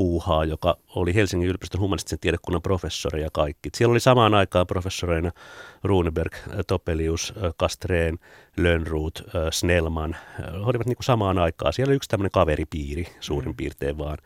[0.00, 3.68] puuhaa, joka oli Helsingin yliopiston humanistisen tiedekunnan professori ja kaikki.
[3.74, 5.30] Siellä oli samaan aikaan professoreina
[5.84, 6.34] Runeberg,
[6.66, 8.18] Topelius, Kastreen,
[8.56, 10.16] Lönnruut, Snellman.
[10.38, 11.72] He olivat niin kuin samaan aikaan.
[11.72, 13.56] Siellä oli yksi tämmöinen kaveripiiri suurin mm.
[13.56, 14.18] piirtein vaan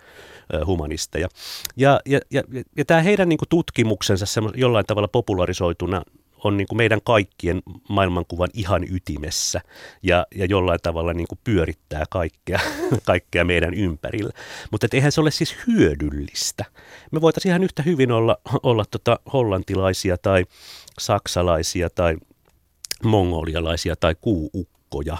[0.66, 1.28] humanisteja.
[1.76, 2.42] Ja, ja, ja,
[2.76, 6.02] ja tämä heidän niin kuin tutkimuksensa jollain tavalla popularisoituna
[6.44, 9.60] on niin kuin meidän kaikkien maailmankuvan ihan ytimessä
[10.02, 12.60] ja, ja jollain tavalla niin kuin pyörittää kaikkea,
[13.04, 14.30] kaikkea meidän ympärillä.
[14.70, 16.64] Mutta eihän se ole siis hyödyllistä.
[17.12, 20.44] Me voitaisiin ihan yhtä hyvin olla, olla tota hollantilaisia tai
[20.98, 22.16] saksalaisia tai
[23.04, 25.18] mongolialaisia tai kuuukkoja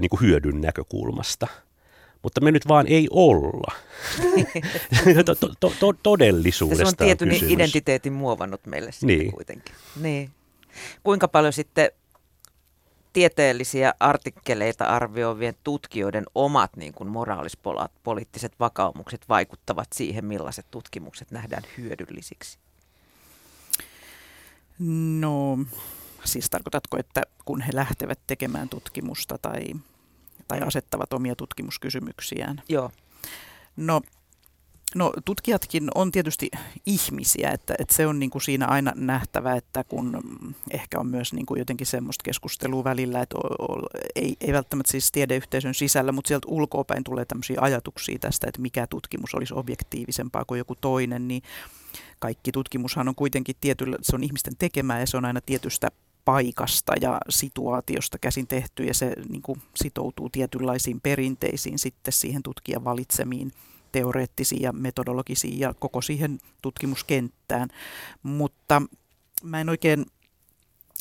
[0.00, 1.46] niin kuin hyödyn näkökulmasta
[2.22, 3.74] mutta me nyt vaan ei olla.
[5.26, 9.32] to, to, to, todellisuudesta Se on tietyn on identiteetin muovannut meille niin.
[9.32, 9.74] kuitenkin.
[10.00, 10.30] Niin.
[11.02, 11.90] Kuinka paljon sitten
[13.12, 22.58] tieteellisiä artikkeleita arvioivien tutkijoiden omat niin kuin moraalispoliittiset vakaumukset vaikuttavat siihen, millaiset tutkimukset nähdään hyödyllisiksi?
[25.20, 25.58] No,
[26.24, 29.62] siis tarkoitatko, että kun he lähtevät tekemään tutkimusta tai,
[30.48, 32.62] tai asettavat omia tutkimuskysymyksiään?
[32.68, 32.90] Joo.
[33.76, 34.00] No
[34.94, 36.50] No tutkijatkin on tietysti
[36.86, 40.22] ihmisiä, että, että se on niin kuin siinä aina nähtävä, että kun
[40.70, 44.90] ehkä on myös niin kuin jotenkin semmoista keskustelua välillä, että o, o, ei, ei välttämättä
[44.90, 50.44] siis tiedeyhteisön sisällä, mutta sieltä ulkoapäin tulee tämmöisiä ajatuksia tästä, että mikä tutkimus olisi objektiivisempaa
[50.44, 51.42] kuin joku toinen, niin
[52.18, 55.88] kaikki tutkimushan on kuitenkin tietyllä, se on ihmisten tekemää ja se on aina tietystä
[56.24, 62.84] paikasta ja situaatiosta käsin tehty ja se niin kuin sitoutuu tietynlaisiin perinteisiin sitten siihen tutkijan
[62.84, 63.52] valitsemiin
[63.92, 67.68] teoreettisiin ja metodologisiin ja koko siihen tutkimuskenttään.
[68.22, 68.82] Mutta
[69.42, 70.06] mä en oikein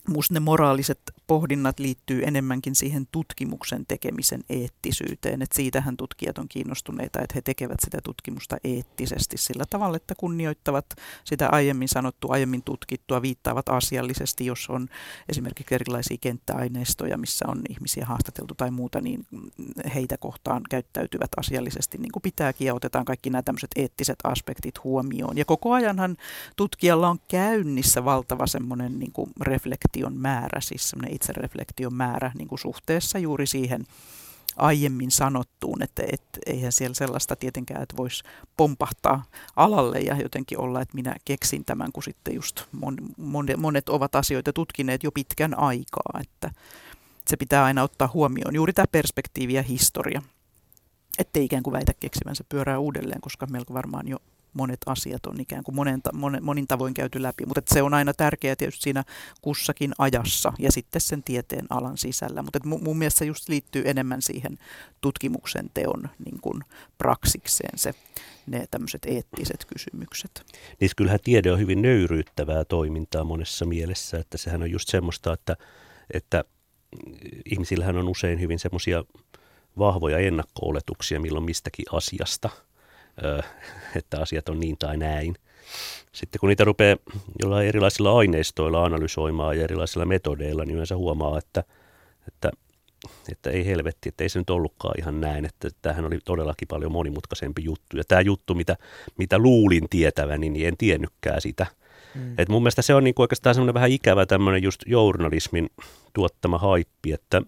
[0.07, 5.41] Minusta ne moraaliset pohdinnat liittyy enemmänkin siihen tutkimuksen tekemisen eettisyyteen.
[5.41, 10.85] Että siitähän tutkijat on kiinnostuneita, että he tekevät sitä tutkimusta eettisesti sillä tavalla, että kunnioittavat
[11.23, 14.87] sitä aiemmin sanottua, aiemmin tutkittua, viittaavat asiallisesti, jos on
[15.29, 19.27] esimerkiksi erilaisia kenttäaineistoja, missä on ihmisiä haastateltu tai muuta, niin
[19.95, 25.37] heitä kohtaan käyttäytyvät asiallisesti niin kuin pitääkin ja otetaan kaikki nämä tämmöiset eettiset aspektit huomioon.
[25.37, 26.17] Ja koko ajanhan
[26.55, 29.31] tutkijalla on käynnissä valtava semmoinen niin kuin
[29.91, 33.83] reflektion määrä, siis semmoinen itsereflektion määrä niin kuin suhteessa juuri siihen
[34.57, 38.23] aiemmin sanottuun, että et, eihän siellä sellaista tietenkään, että voisi
[38.57, 39.23] pompahtaa
[39.55, 44.15] alalle ja jotenkin olla, että minä keksin tämän, kun sitten just mon, mon, monet ovat
[44.15, 46.51] asioita tutkineet jo pitkän aikaa, että
[47.27, 48.55] se pitää aina ottaa huomioon.
[48.55, 50.21] Juuri tämä perspektiivi ja historia,
[51.17, 54.17] ettei ikään kuin väitä keksivänsä pyörää uudelleen, koska melko varmaan jo
[54.53, 57.45] monet asiat on ikään kuin monen, monen, monin tavoin käyty läpi.
[57.45, 59.03] Mutta se on aina tärkeää tietysti siinä
[59.41, 62.41] kussakin ajassa ja sitten sen tieteen alan sisällä.
[62.41, 64.57] Mutta mun, mielestä just liittyy enemmän siihen
[65.01, 66.63] tutkimuksen teon niin kuin
[66.97, 67.93] praksikseen se
[68.47, 70.45] ne tämmöiset eettiset kysymykset.
[70.79, 75.57] Niin kyllähän tiede on hyvin nöyryyttävää toimintaa monessa mielessä, että sehän on just semmoista, että,
[76.13, 76.43] että
[77.45, 79.03] ihmisillähän on usein hyvin semmoisia
[79.77, 82.49] vahvoja ennakko-oletuksia milloin mistäkin asiasta–
[83.97, 85.35] että asiat on niin tai näin.
[86.11, 86.97] Sitten kun niitä rupeaa
[87.43, 91.63] jollain erilaisilla aineistoilla analysoimaan ja erilaisilla metodeilla, niin yleensä huomaa, että,
[92.27, 92.51] että,
[93.31, 96.91] että ei helvetti, että ei se nyt ollutkaan ihan näin, että tämähän oli todellakin paljon
[96.91, 97.97] monimutkaisempi juttu.
[97.97, 98.77] Ja tämä juttu, mitä,
[99.17, 101.65] mitä luulin tietäväni, niin en tiennytkään sitä.
[102.15, 102.33] Mm.
[102.37, 105.69] Et mun mielestä se on niinku oikeastaan semmoinen vähän ikävä tämmöinen just journalismin
[106.13, 107.41] tuottama haippi, että,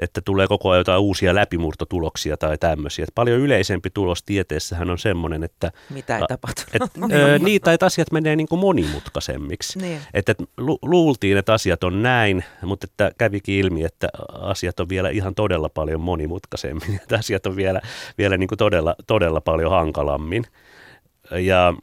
[0.00, 3.02] että tulee koko ajan jotain uusia läpimurtotuloksia tai tämmöisiä.
[3.02, 5.72] Et paljon yleisempi tulos tieteessähän on semmoinen, että...
[5.90, 6.62] Mitä ei tapahtu.
[6.72, 6.82] Et,
[7.12, 9.78] ö, niitä, että asiat menee niin kuin monimutkaisemmiksi.
[9.78, 10.00] Niin.
[10.14, 14.88] Että et lu- luultiin, että asiat on näin, mutta että kävikin ilmi, että asiat on
[14.88, 16.94] vielä ihan todella paljon monimutkaisemmin.
[17.02, 17.80] Että asiat on vielä,
[18.18, 20.44] vielä niin kuin todella, todella paljon hankalammin.
[21.30, 21.74] Ja,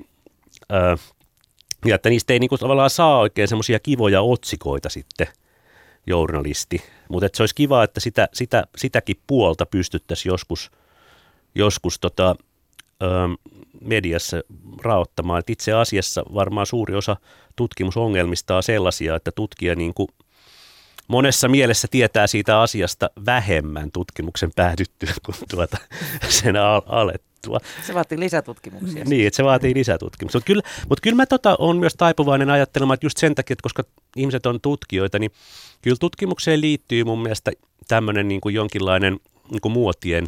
[0.71, 0.97] ö,
[1.86, 5.27] ja että niistä ei niin kuin tavallaan saa oikein semmoisia kivoja otsikoita sitten–
[6.08, 6.82] journalisti.
[7.10, 10.72] Mutta se olisi kiva, että sitä, sitä, sitäkin puolta pystyttäisiin joskus,
[11.56, 12.36] joskus tota,
[13.04, 13.08] ö,
[13.82, 14.41] mediassa
[14.82, 15.39] raottamaan.
[15.39, 17.17] Et itse asiassa varmaan suuri osa
[17.56, 20.08] tutkimusongelmista on sellaisia, että tutkija niin kuin
[21.08, 25.78] monessa mielessä tietää siitä asiasta vähemmän tutkimuksen päädyttyä kuin tuota
[26.30, 27.37] sen alettua.
[27.88, 29.03] Se vaatii lisätutkimuksia.
[29.05, 30.38] Niin, että se vaatii lisätutkimuksia.
[30.38, 33.63] Mutta kyllä, mutta kyllä mä tota, on myös taipuvainen ajattelemaan, että just sen takia, että
[33.63, 33.83] koska
[34.15, 35.31] ihmiset on tutkijoita, niin
[35.81, 37.51] kyllä tutkimukseen liittyy mun mielestä
[37.88, 39.19] tämmöinen niin kuin jonkinlainen
[39.51, 40.27] niin kuin muotien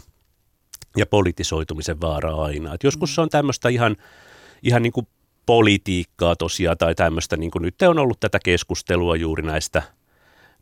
[0.97, 2.73] ja politisoitumisen vaara aina.
[2.73, 3.95] Et joskus se on tämmöistä ihan,
[4.63, 5.07] ihan niin kuin
[5.45, 9.81] politiikkaa tosiaan tai tämmöistä, niin kuin nyt on ollut tätä keskustelua juuri näistä–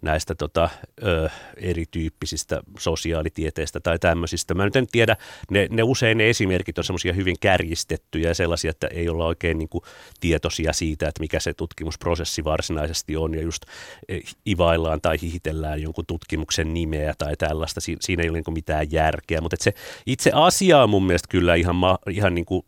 [0.01, 0.69] näistä tota,
[1.03, 4.53] ö, erityyppisistä sosiaalitieteistä tai tämmöisistä.
[4.53, 5.15] Mä nyt en tiedä,
[5.51, 9.57] ne, ne usein ne esimerkit on semmoisia hyvin kärjistettyjä ja sellaisia, että ei olla oikein
[9.57, 9.83] niin kuin,
[10.19, 13.65] tietoisia siitä, että mikä se tutkimusprosessi varsinaisesti on ja just
[14.09, 17.81] e, ivaillaan tai hihitellään jonkun tutkimuksen nimeä tai tällaista.
[17.81, 19.73] Si, siinä ei ole niin mitään järkeä, mutta se
[20.05, 21.75] itse asia on mun mielestä kyllä ihan,
[22.09, 22.65] ihan niin kuin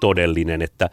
[0.00, 0.90] todellinen, että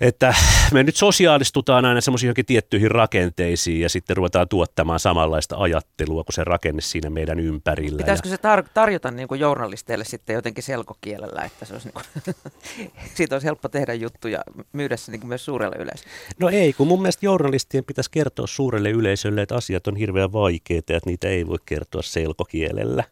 [0.00, 0.34] että
[0.72, 6.34] me nyt sosiaalistutaan aina semmoisiin johonkin tiettyihin rakenteisiin ja sitten ruvetaan tuottamaan samanlaista ajattelua kuin
[6.34, 7.96] se rakenne siinä meidän ympärillä.
[7.96, 12.34] Pitäisikö se tar- tarjota niin kuin journalisteille sitten jotenkin selkokielellä, että se olisi niin kuin,
[13.16, 16.10] siitä olisi helppo tehdä juttuja myydä se niin kuin myös suurelle yleisölle?
[16.40, 20.92] No ei, kun mun mielestä journalistien pitäisi kertoa suurelle yleisölle, että asiat on hirveän vaikeita
[20.92, 23.04] ja että niitä ei voi kertoa selkokielellä.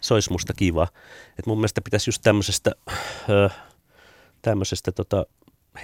[0.00, 0.88] Se olisi musta kiva.
[1.38, 2.72] Et mun mielestä pitäisi just tämmöisestä,
[3.44, 3.56] äh,
[4.42, 5.26] tämmöisestä tota,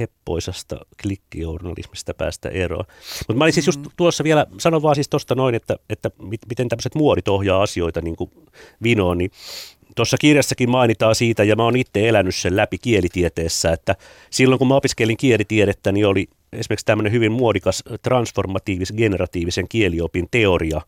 [0.01, 2.85] heppoisasta klikkijournalismista päästä eroon.
[3.19, 3.91] Mutta mä olin siis just mm.
[3.97, 6.11] tuossa vielä, sanon vaan siis tuosta noin, että, että
[6.49, 8.31] miten tämmöiset muodit ohjaa asioita niin kuin
[8.83, 9.31] vinoon, niin
[9.95, 13.97] Tuossa kirjassakin mainitaan siitä, ja mä oon itse elänyt sen läpi kielitieteessä, että
[14.31, 20.81] silloin kun mä opiskelin kielitiedettä, niin oli esimerkiksi tämmöinen hyvin muodikas transformatiivis generatiivisen kieliopin teoria,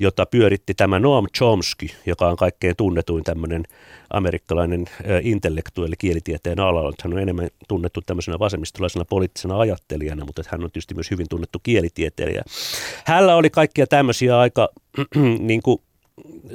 [0.00, 3.64] jota pyöritti tämä Noam Chomsky, joka on kaikkein tunnetuin tämmöinen
[4.10, 4.84] amerikkalainen
[5.22, 6.92] intellektuelli kielitieteen alalla.
[7.04, 11.58] Hän on enemmän tunnettu tämmöisenä vasemmistolaisena poliittisena ajattelijana, mutta hän on tietysti myös hyvin tunnettu
[11.62, 12.42] kielitieteilijä.
[13.04, 14.68] Hänellä oli kaikkia tämmöisiä aika
[15.38, 15.82] niin kuin,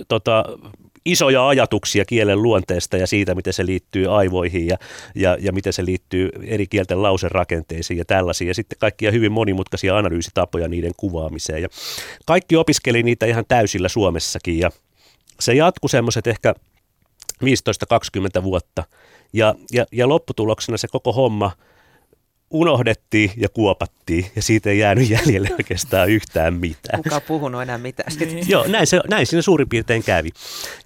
[0.08, 0.46] tota,
[1.06, 4.78] isoja ajatuksia kielen luonteesta ja siitä, miten se liittyy aivoihin ja,
[5.16, 8.48] ja, ja miten se liittyy eri kielten lauserakenteisiin ja tällaisiin.
[8.48, 11.62] Ja sitten kaikkia hyvin monimutkaisia analyysitapoja niiden kuvaamiseen.
[11.62, 11.68] Ja
[12.26, 14.72] kaikki opiskeli niitä ihan täysillä Suomessakin ja
[15.40, 16.54] se jatkui semmoiset ehkä
[18.40, 18.84] 15-20 vuotta.
[19.34, 21.52] Ja, ja, ja lopputuloksena se koko homma–
[22.54, 27.04] unohdettiin ja kuopattiin ja siitä ei jäänyt jäljelle oikeastaan yhtään mitään.
[27.04, 28.12] Kuka puhunut enää mitään.
[28.20, 28.46] Niin.
[28.52, 30.30] Joo, näin, se, näin siinä suurin piirtein kävi.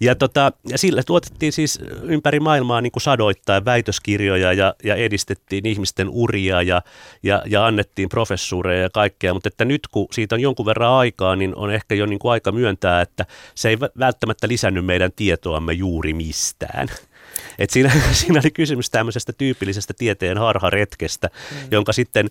[0.00, 5.66] Ja, tota, ja sillä tuotettiin siis ympäri maailmaa niin kuin sadoittain väitöskirjoja ja, ja edistettiin
[5.66, 6.82] ihmisten uria ja,
[7.22, 11.36] ja, ja annettiin professuureja ja kaikkea, mutta että nyt kun siitä on jonkun verran aikaa,
[11.36, 15.72] niin on ehkä jo niin kuin aika myöntää, että se ei välttämättä lisännyt meidän tietoamme
[15.72, 16.88] juuri mistään.
[17.58, 21.56] Et siinä, siinä oli kysymys tämmöisestä tyypillisestä tieteen harharetkestä, mm.
[21.70, 22.28] jonka sitten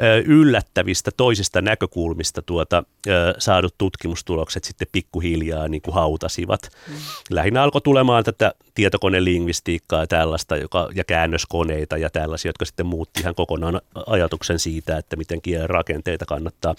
[0.00, 6.70] ö, yllättävistä toisista näkökulmista tuota, ö, saadut tutkimustulokset sitten pikkuhiljaa niin kuin hautasivat.
[6.88, 6.94] Mm.
[7.30, 13.20] Lähinnä alkoi tulemaan tätä tietokonelingvistiikkaa ja tällaista joka, ja käännöskoneita ja tällaisia, jotka sitten muutti
[13.20, 16.74] ihan kokonaan ajatuksen siitä, että miten kielen rakenteita kannattaa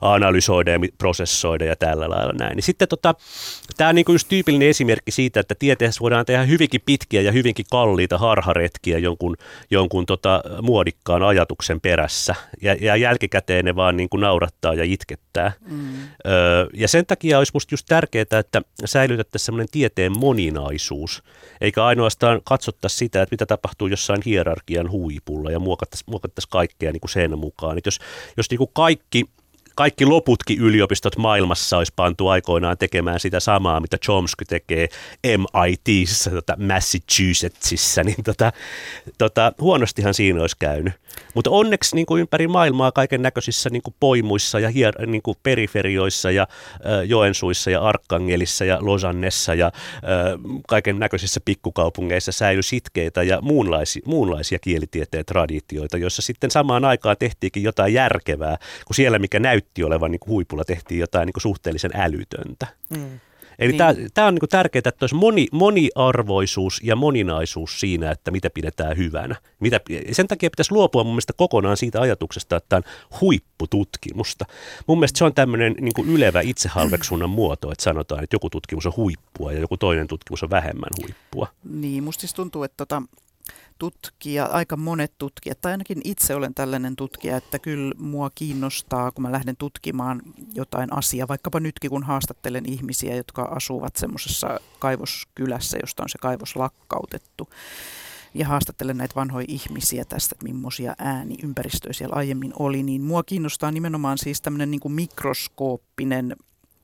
[0.00, 2.56] analysoida ja prosessoida ja tällä lailla näin.
[2.56, 3.14] Niin sitten tota,
[3.76, 6.80] tämä on niin kuin just tyypillinen esimerkki siitä, että tieteessä voidaan tehdä hyvinkin
[7.10, 9.36] pitkiä ja hyvinkin kalliita harharetkiä jonkun,
[9.70, 12.34] jonkun tota muodikkaan ajatuksen perässä.
[12.62, 15.52] Ja, ja jälkikäteen ne vaan niin kuin naurattaa ja itkettää.
[15.70, 15.92] Mm.
[16.26, 21.22] Öö, ja sen takia olisi musta just tärkeää, että säilytettäisiin semmoinen tieteen moninaisuus,
[21.60, 27.00] eikä ainoastaan katsottaisi sitä, että mitä tapahtuu jossain hierarkian huipulla ja muokattaisiin muokattaisi kaikkea niin
[27.00, 27.78] kuin sen mukaan.
[27.78, 27.98] Et jos
[28.36, 29.24] jos niin kuin kaikki
[29.80, 34.88] kaikki loputkin yliopistot maailmassa olisi pantu aikoinaan tekemään sitä samaa, mitä Chomsky tekee
[35.24, 38.52] MITissä, tota Massachusettsissa, niin tota,
[39.18, 40.94] tota, huonostihan siinä olisi käynyt.
[41.34, 45.36] Mutta onneksi niin kuin ympäri maailmaa kaiken näköisissä niin kuin poimuissa ja hier, niin kuin
[45.42, 46.46] periferioissa ja
[46.86, 49.72] ö, Joensuissa ja Arkkangelissa ja Losannessa ja
[50.68, 57.62] kaiken näköisissä pikkukaupungeissa säilyi sitkeitä ja muunlaisia, muunlaisia kielitieteen traditioita, joissa sitten samaan aikaan tehtiinkin
[57.62, 61.90] jotain järkevää, kun siellä mikä näytti olevan niin kuin huipulla tehtiin jotain niin kuin suhteellisen
[61.94, 62.66] älytöntä.
[62.90, 63.20] Mm.
[63.60, 64.10] Eli niin.
[64.14, 69.36] tämä on niin tärkeää, että olisi moni, moniarvoisuus ja moninaisuus siinä, että mitä pidetään hyvänä.
[69.60, 69.80] Mitä,
[70.12, 72.82] sen takia pitäisi luopua mun mielestä kokonaan siitä ajatuksesta, että on
[73.20, 74.44] huippututkimusta.
[74.86, 78.92] Mun mielestä se on tämmöinen niin ylevä itsehalveksunnan muoto, että sanotaan, että joku tutkimus on
[78.96, 81.48] huippua ja joku toinen tutkimus on vähemmän huippua.
[81.64, 83.02] Niin, musta siis tuntuu, että tota,
[83.80, 89.22] tutkija, aika monet tutkijat, tai ainakin itse olen tällainen tutkija, että kyllä mua kiinnostaa, kun
[89.22, 90.22] mä lähden tutkimaan
[90.54, 96.56] jotain asiaa, vaikkapa nytkin kun haastattelen ihmisiä, jotka asuvat semmoisessa kaivoskylässä, josta on se kaivos
[96.56, 97.48] lakkautettu.
[98.34, 103.72] Ja haastattelen näitä vanhoja ihmisiä tästä, että millaisia ääniympäristöjä siellä aiemmin oli, niin mua kiinnostaa
[103.72, 106.36] nimenomaan siis tämmöinen niin mikroskooppinen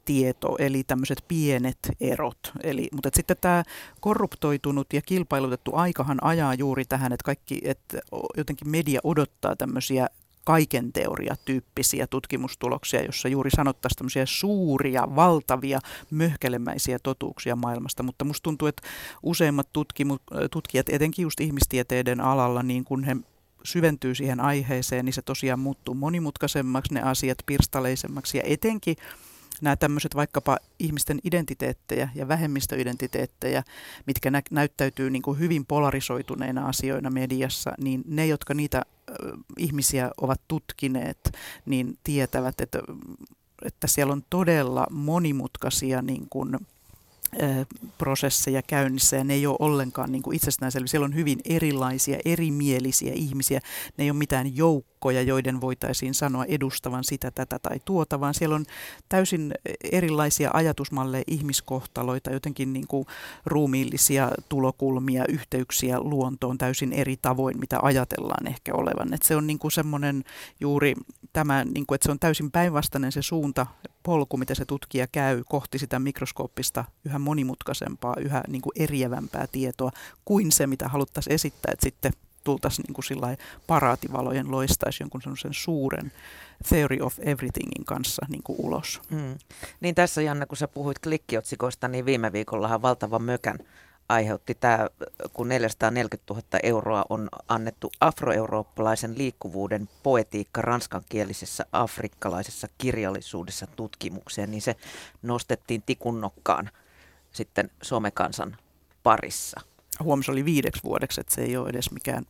[0.06, 2.52] tieto, eli tämmöiset pienet erot.
[2.62, 3.62] Eli, mutta että sitten tämä
[4.00, 7.98] korruptoitunut ja kilpailutettu aikahan ajaa juuri tähän, että kaikki, että
[8.36, 10.06] jotenkin media odottaa tämmöisiä
[10.44, 15.80] kaiken teoria-tyyppisiä tutkimustuloksia, jossa juuri sanottaisiin tämmöisiä suuria, valtavia,
[16.10, 18.02] möhkelemäisiä totuuksia maailmasta.
[18.02, 18.88] Mutta musta tuntuu, että
[19.22, 23.16] useimmat tutkimu- tutkijat, etenkin just ihmistieteiden alalla, niin kun he
[23.64, 28.96] syventyy siihen aiheeseen, niin se tosiaan muuttuu monimutkaisemmaksi, ne asiat pirstaleisemmaksi ja etenkin
[29.62, 33.62] nämä tämmöiset vaikkapa ihmisten identiteettejä ja vähemmistöidentiteettejä,
[34.06, 38.82] mitkä nä- näyttäytyy niin kuin hyvin polarisoituneina asioina mediassa, niin ne, jotka niitä
[39.58, 41.32] ihmisiä ovat tutkineet,
[41.66, 42.78] niin tietävät, että,
[43.62, 46.56] että siellä on todella monimutkaisia niin kuin,
[47.98, 50.86] prosesseja käynnissä ja ne ei ole ollenkaan niin kuin itsestäänselviä.
[50.86, 53.60] Siellä on hyvin erilaisia, erimielisiä ihmisiä.
[53.96, 54.56] Ne ei ole mitään
[54.96, 58.64] joukkoja, joiden voitaisiin sanoa edustavan sitä, tätä tai tuota, vaan siellä on
[59.08, 59.54] täysin
[59.92, 63.06] erilaisia ajatusmalleja, ihmiskohtaloita, jotenkin niin kuin
[63.46, 69.14] ruumiillisia tulokulmia, yhteyksiä luontoon täysin eri tavoin, mitä ajatellaan ehkä olevan.
[69.14, 70.24] Et se on niin kuin semmoinen
[70.60, 70.94] juuri
[71.32, 73.66] tämä, niin kuin, että se on täysin päinvastainen se suunta,
[74.02, 79.90] polku, mitä se tutkija käy kohti sitä mikroskooppista yhä monimutkaisempaa, yhä niin kuin eriävämpää tietoa
[80.24, 82.12] kuin se, mitä haluttaisiin esittää, että sitten
[82.46, 83.36] tultaisiin niin kuin
[83.66, 86.12] paraativalojen loistaisi jonkun sellaisen suuren
[86.68, 89.00] theory of everythingin kanssa niin kuin ulos.
[89.10, 89.38] Mm.
[89.80, 93.58] Niin tässä Janna, kun sä puhuit klikkiotsikoista, niin viime viikollahan valtavan mökän
[94.08, 94.88] aiheutti tämä,
[95.32, 104.76] kun 440 000 euroa on annettu afroeurooppalaisen liikkuvuuden poetiikka ranskankielisessä afrikkalaisessa kirjallisuudessa tutkimukseen, niin se
[105.22, 106.70] nostettiin tikunnokkaan
[107.32, 108.56] sitten somekansan
[109.02, 109.60] parissa.
[110.02, 112.26] Huomissa oli viideksi vuodeksi, että se ei ole edes mikään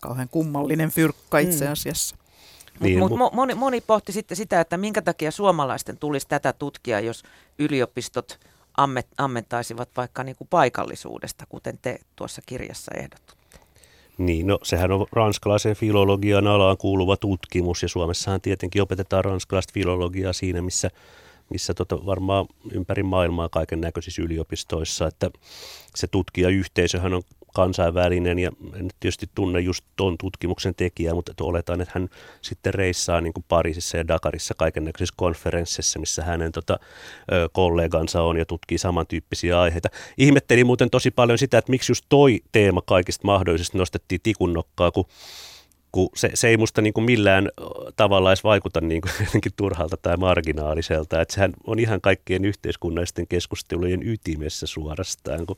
[0.00, 1.72] kauhean kummallinen fyrkka itse mm.
[1.72, 2.16] asiassa.
[2.16, 2.84] Mm.
[2.84, 7.00] Niin, Mutta mut, moni, moni pohti sitten sitä, että minkä takia suomalaisten tulisi tätä tutkia,
[7.00, 7.22] jos
[7.58, 8.38] yliopistot–
[8.76, 13.36] ammet, ammentaisivat vaikka niin kuin paikallisuudesta, kuten te tuossa kirjassa ehdotutte?
[14.18, 20.32] Niin, no sehän on ranskalaisen filologian alaan kuuluva tutkimus ja Suomessahan tietenkin opetetaan ranskalaista filologiaa
[20.32, 20.90] siinä, missä,
[21.50, 25.30] missä tota varmaan ympäri maailmaa kaiken näköisissä yliopistoissa, että
[25.94, 27.22] se tutkijayhteisöhän on
[27.54, 32.08] kansainvälinen ja en tietysti tunne just tuon tutkimuksen tekijää, mutta oletan, että hän
[32.42, 36.78] sitten reissaa niin kuin Pariisissa ja Dakarissa kaikennäköisissä konferensseissa, missä hänen tota,
[37.32, 39.88] ö, kollegansa on ja tutkii samantyyppisiä aiheita.
[40.18, 45.04] Ihmettelin muuten tosi paljon sitä, että miksi just toi teema kaikista mahdollisesti nostettiin tikunnokkaa, kun
[45.96, 47.48] kun se, se ei musta niin kuin millään
[47.96, 51.20] tavalla edes vaikuta niin kuin turhalta tai marginaaliselta.
[51.20, 55.56] Että sehän on ihan kaikkien yhteiskunnallisten keskustelujen ytimessä suorastaan, kun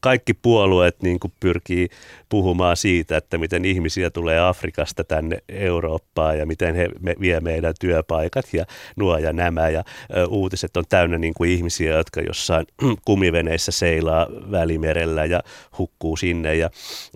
[0.00, 1.88] kaikki puolueet niin kuin pyrkii
[2.28, 7.74] puhumaan siitä, että miten ihmisiä tulee Afrikasta tänne Eurooppaan ja miten he me, vie meidän
[7.80, 8.64] työpaikat ja
[8.96, 9.68] nuo ja nämä.
[9.68, 9.84] Ja
[10.16, 12.66] ö, uutiset on täynnä niin kuin ihmisiä, jotka jossain
[13.06, 15.42] kumiveneissä seilaa välimerellä ja
[15.78, 16.70] hukkuu sinne ja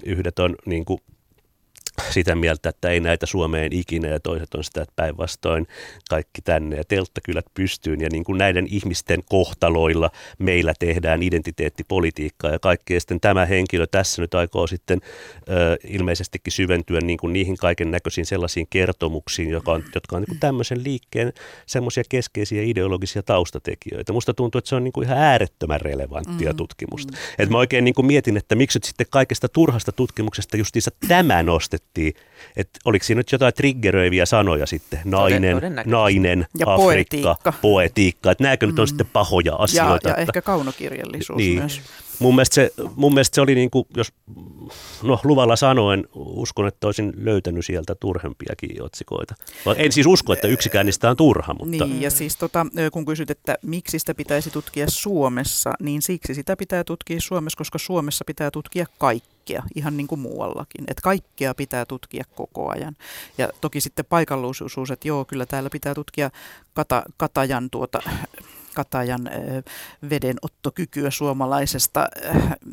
[0.04, 1.00] yhdet on niin kuin
[2.10, 5.66] sitä mieltä, että ei näitä Suomeen ikinä ja toiset on sitä, että päinvastoin
[6.08, 12.58] kaikki tänne ja telttakylät pystyyn ja niin kuin näiden ihmisten kohtaloilla meillä tehdään identiteettipolitiikkaa ja
[12.58, 13.00] kaikkea.
[13.00, 15.00] Sitten tämä henkilö tässä nyt aikoo sitten
[15.48, 20.28] ö, ilmeisestikin syventyä niin kuin niihin kaiken näköisiin sellaisiin kertomuksiin, jotka on, jotka on niin
[20.28, 21.32] kuin tämmöisen liikkeen
[21.66, 24.12] semmoisia keskeisiä ideologisia taustatekijöitä.
[24.12, 27.12] Musta tuntuu, että se on niin kuin ihan äärettömän relevanttia mm, tutkimusta.
[27.12, 27.18] Mm.
[27.38, 31.91] Et mä oikein niin kuin mietin, että miksi sitten kaikesta turhasta tutkimuksesta justiinsa tämä nostettiin
[32.00, 32.22] miettii,
[32.56, 37.52] että oliko siinä nyt jotain triggeröiviä sanoja sitten, nainen, nainen, ja Afrikka, poetiikka.
[37.62, 38.70] poetiikka, että nämäkö mm.
[38.70, 38.88] nyt on mm.
[38.88, 40.08] sitten pahoja asioita.
[40.08, 41.80] Ja, ja että, ehkä kaunokirjallisuus niin, myös.
[42.18, 44.12] Mun mielestä se, mun mielestä se oli niin kuin, jos
[45.02, 49.34] no, luvalla sanoen, uskon, että olisin löytänyt sieltä turhempiakin otsikoita.
[49.76, 51.54] En siis usko, että yksikään niistä on turha.
[51.54, 51.86] Mutta...
[51.86, 56.56] Niin, ja siis tota, kun kysyt, että miksi sitä pitäisi tutkia Suomessa, niin siksi sitä
[56.56, 58.86] pitää tutkia Suomessa, koska Suomessa pitää tutkia
[59.42, 60.84] kaikkea, ihan niin kuin muuallakin.
[60.88, 62.96] Että kaikkea pitää tutkia koko ajan.
[63.38, 66.30] Ja toki sitten paikallisuus, että joo, kyllä täällä pitää tutkia
[66.74, 68.02] Kata, Katajan tuota
[68.74, 69.30] Katajan
[70.10, 72.08] vedenottokykyä suomalaisesta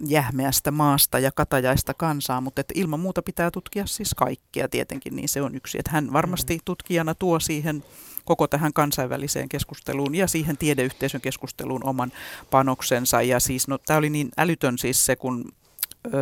[0.07, 5.30] jähmeästä maasta ja katajaista kansaa, mutta että ilman muuta pitää tutkia siis kaikkea tietenkin, niin
[5.30, 5.80] se on yksi.
[5.80, 6.61] Että hän varmasti mm.
[6.65, 7.84] tutkijana tuo siihen
[8.26, 12.11] koko tähän kansainväliseen keskusteluun ja siihen tiedeyhteisön keskusteluun oman
[12.49, 13.22] panoksensa.
[13.22, 15.51] Ja siis, no, tämä oli niin älytön siis se, kun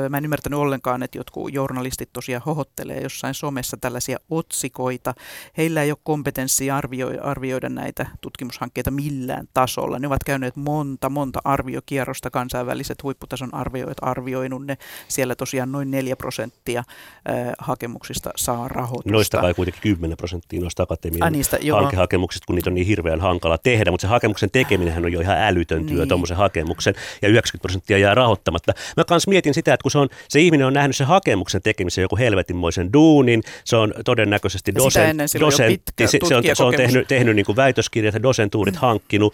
[0.09, 5.13] mä en ymmärtänyt ollenkaan, että jotkut journalistit tosiaan hohottelee jossain somessa tällaisia otsikoita.
[5.57, 9.99] Heillä ei ole kompetenssia arvioida, arvioida näitä tutkimushankkeita millään tasolla.
[9.99, 14.77] Ne ovat käyneet monta, monta arviokierrosta, kansainväliset huipputason arvioijat arvioinut ne.
[15.07, 19.11] Siellä tosiaan noin 4 prosenttia äh, hakemuksista saa rahoitusta.
[19.11, 23.21] Noista kai kuitenkin 10 prosenttia noista akatemian ah, niistä, hankehakemuksista, kun niitä on niin hirveän
[23.21, 26.07] hankala tehdä, mutta se hakemuksen tekeminen on jo ihan älytön työ, niin.
[26.07, 28.73] tuommoisen hakemuksen, ja 90 prosenttia jää rahoittamatta.
[28.97, 32.01] Mä kans mietin sitä, että kun se, on, se ihminen on nähnyt sen hakemuksen tekemisen
[32.01, 37.35] joku helvetinmoisen duunin, se on todennäköisesti dosen, dosentti, se, se on, se on tehnyt, tehnyt
[37.35, 38.79] niin kuin väitöskirjat ja dosentuurit mm.
[38.79, 39.33] hankkinut.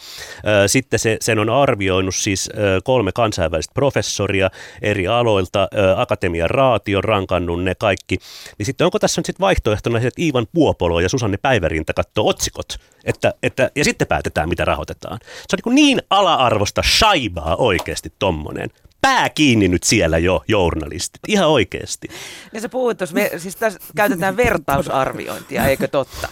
[0.68, 2.50] Sitten se, sen on arvioinut siis
[2.84, 4.50] kolme kansainvälistä professoria
[4.82, 8.18] eri aloilta, akatemian raatio, rankannut ne kaikki.
[8.58, 12.78] Niin sitten onko tässä nyt sitten vaihtoehtona, että Iivan Puopolo ja Susanne Päivärinta katsoo otsikot,
[13.04, 15.20] että, että, ja sitten päätetään, mitä rahoitetaan.
[15.48, 18.70] Se on niin, niin ala-arvosta shaibaa oikeasti tommonen
[19.04, 22.08] pää kiinni nyt siellä jo journalistit, ihan oikeasti.
[22.54, 26.28] Ja sä puhuit tuossa, siis tässä käytetään vertausarviointia, eikö totta?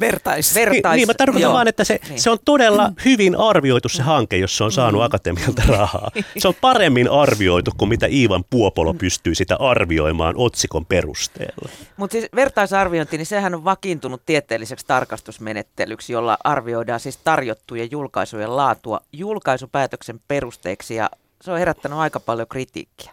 [0.00, 0.54] Vertais.
[0.54, 0.92] Vertais.
[0.92, 1.52] Niin, niin mä tarkoitan Joo.
[1.52, 2.20] vaan, että se, niin.
[2.20, 5.04] se on todella hyvin arvioitu se hanke, jos se on saanut mm.
[5.04, 6.10] akatemialta rahaa.
[6.38, 11.68] Se on paremmin arvioitu kuin mitä Iivan Puopolo pystyy sitä arvioimaan otsikon perusteella.
[11.96, 19.00] Mutta siis vertaisarviointi, niin sehän on vakiintunut tieteelliseksi tarkastusmenettelyksi, jolla arvioidaan siis tarjottujen julkaisujen laatua
[19.12, 21.10] julkaisupäätöksen perusteeksi ja
[21.42, 23.12] se on herättänyt aika paljon kritiikkiä.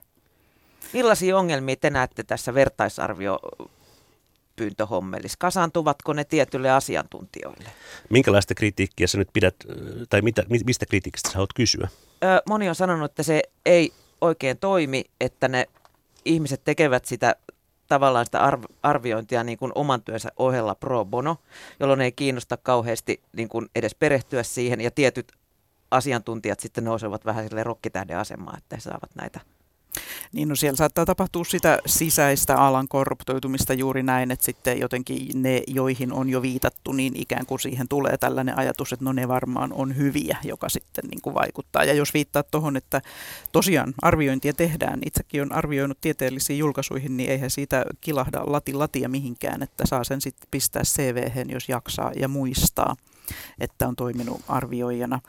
[0.93, 3.39] Millaisia ongelmia te näette tässä vertaisarvio
[4.55, 5.38] pyyntöhommelissa?
[5.39, 7.69] Kasaantuvatko ne tietyille asiantuntijoille?
[8.09, 9.55] Minkälaista kritiikkiä sä nyt pidät,
[10.09, 11.88] tai mitä, mistä kritiikistä sä haluat kysyä?
[12.23, 15.65] Ö, moni on sanonut, että se ei oikein toimi, että ne
[16.25, 17.36] ihmiset tekevät sitä
[17.88, 18.51] tavallaan sitä
[18.84, 21.38] arviointia niin kuin oman työnsä ohella pro bono,
[21.80, 25.32] jolloin ei kiinnosta kauheasti niin kuin edes perehtyä siihen ja tietyt
[25.91, 29.39] asiantuntijat sitten nousevat vähän sille rokkitähden asemaan, että he saavat näitä
[30.33, 35.63] niin no siellä saattaa tapahtua sitä sisäistä alan korruptoitumista juuri näin, että sitten jotenkin ne,
[35.67, 39.73] joihin on jo viitattu, niin ikään kuin siihen tulee tällainen ajatus, että no ne varmaan
[39.73, 41.83] on hyviä, joka sitten niin kuin vaikuttaa.
[41.83, 43.01] Ja jos viittaa tuohon, että
[43.51, 49.63] tosiaan arviointia tehdään, itsekin on arvioinut tieteellisiin julkaisuihin, niin eihän siitä kilahda lati latia mihinkään,
[49.63, 52.95] että saa sen sitten pistää cv jos jaksaa ja muistaa,
[53.59, 55.19] että on toiminut arvioijana.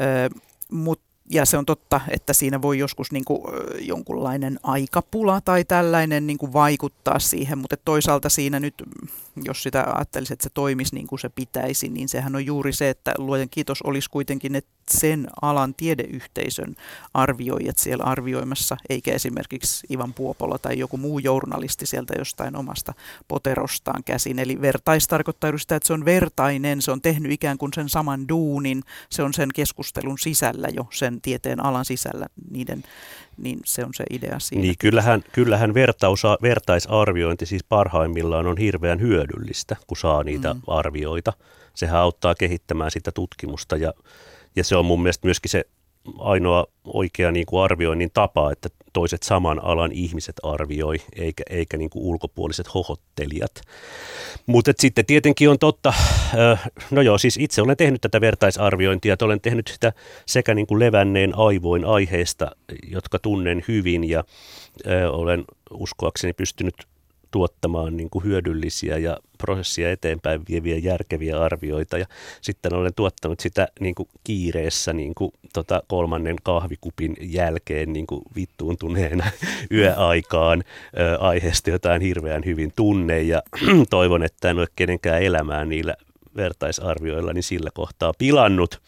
[0.00, 0.28] Öö,
[0.72, 3.42] Mutta ja se on totta, että siinä voi joskus niin kuin,
[3.80, 8.74] jonkunlainen aikapula tai tällainen niin kuin vaikuttaa siihen, mutta toisaalta siinä nyt,
[9.44, 12.90] jos sitä ajattelisi, että se toimisi niin kuin se pitäisi, niin sehän on juuri se,
[12.90, 16.76] että luojan kiitos olisi kuitenkin, että sen alan tiedeyhteisön
[17.14, 22.94] arvioijat siellä arvioimassa, eikä esimerkiksi Ivan Puopola tai joku muu journalisti sieltä jostain omasta
[23.28, 24.38] poterostaan käsin.
[24.38, 28.28] Eli vertais tarkoittaa sitä, että se on vertainen, se on tehnyt ikään kuin sen saman
[28.28, 32.84] duunin, se on sen keskustelun sisällä jo, sen tieteen alan sisällä niiden
[33.42, 34.62] niin se on se idea siinä.
[34.62, 40.60] Niin, kyllähän, kyllähän vertaus, vertaisarviointi siis parhaimmillaan on hirveän hyödyllistä, kun saa niitä mm.
[40.66, 41.32] arvioita.
[41.74, 43.92] Sehän auttaa kehittämään sitä tutkimusta ja
[44.56, 45.64] ja se on mun mielestä myöskin se
[46.18, 51.90] ainoa oikea niin kuin arvioinnin tapa, että toiset saman alan ihmiset arvioi, eikä, eikä niin
[51.90, 53.60] kuin ulkopuoliset hohottelijat.
[54.46, 55.92] Mutta sitten tietenkin on totta,
[56.90, 59.92] no joo, siis itse olen tehnyt tätä vertaisarviointia, että olen tehnyt sitä
[60.26, 62.50] sekä niin kuin levänneen aivoin aiheesta,
[62.90, 64.24] jotka tunnen hyvin ja
[65.12, 66.74] olen uskoakseni pystynyt
[67.30, 71.98] tuottamaan niin kuin hyödyllisiä ja prosessia eteenpäin vieviä järkeviä arvioita.
[71.98, 72.06] Ja
[72.40, 78.22] sitten olen tuottanut sitä niin kuin kiireessä niin kuin tota kolmannen kahvikupin jälkeen niin kuin
[78.36, 79.24] vittuuntuneena
[79.72, 83.42] yöaikaan ä, aiheesta jotain hirveän hyvin tunne ja
[83.90, 85.94] toivon, että en ole kenenkään elämään niillä
[86.36, 88.80] vertaisarvioilla niin sillä kohtaa pilannut.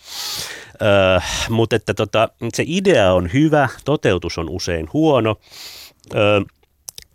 [0.82, 1.20] Ö,
[1.51, 5.36] mutta että tota, se idea on hyvä, toteutus on usein huono.
[6.14, 6.43] Ö,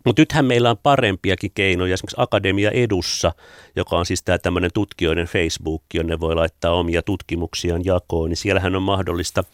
[0.08, 3.32] mutta nythän meillä on parempiakin keinoja, esimerkiksi Akademia Edussa,
[3.76, 8.76] joka on siis tämä tämmöinen tutkijoiden Facebook, jonne voi laittaa omia tutkimuksiaan jakoon, niin siellähän
[8.76, 9.44] on mahdollista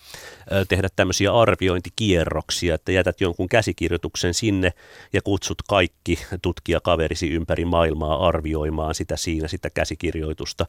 [0.69, 4.73] tehdä tämmöisiä arviointikierroksia, että jätät jonkun käsikirjoituksen sinne
[5.13, 10.67] ja kutsut kaikki tutkijakaverisi ympäri maailmaa arvioimaan sitä siinä, sitä käsikirjoitusta.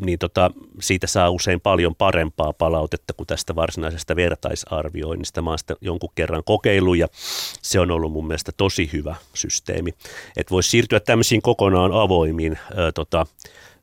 [0.00, 0.50] Niin tota,
[0.80, 5.42] siitä saa usein paljon parempaa palautetta kuin tästä varsinaisesta vertaisarvioinnista.
[5.42, 7.08] Mä oon sitä jonkun kerran kokeillut ja
[7.62, 9.90] se on ollut mun mielestä tosi hyvä systeemi.
[10.36, 13.26] Että voisi siirtyä tämmöisiin kokonaan avoimiin, öö, tota,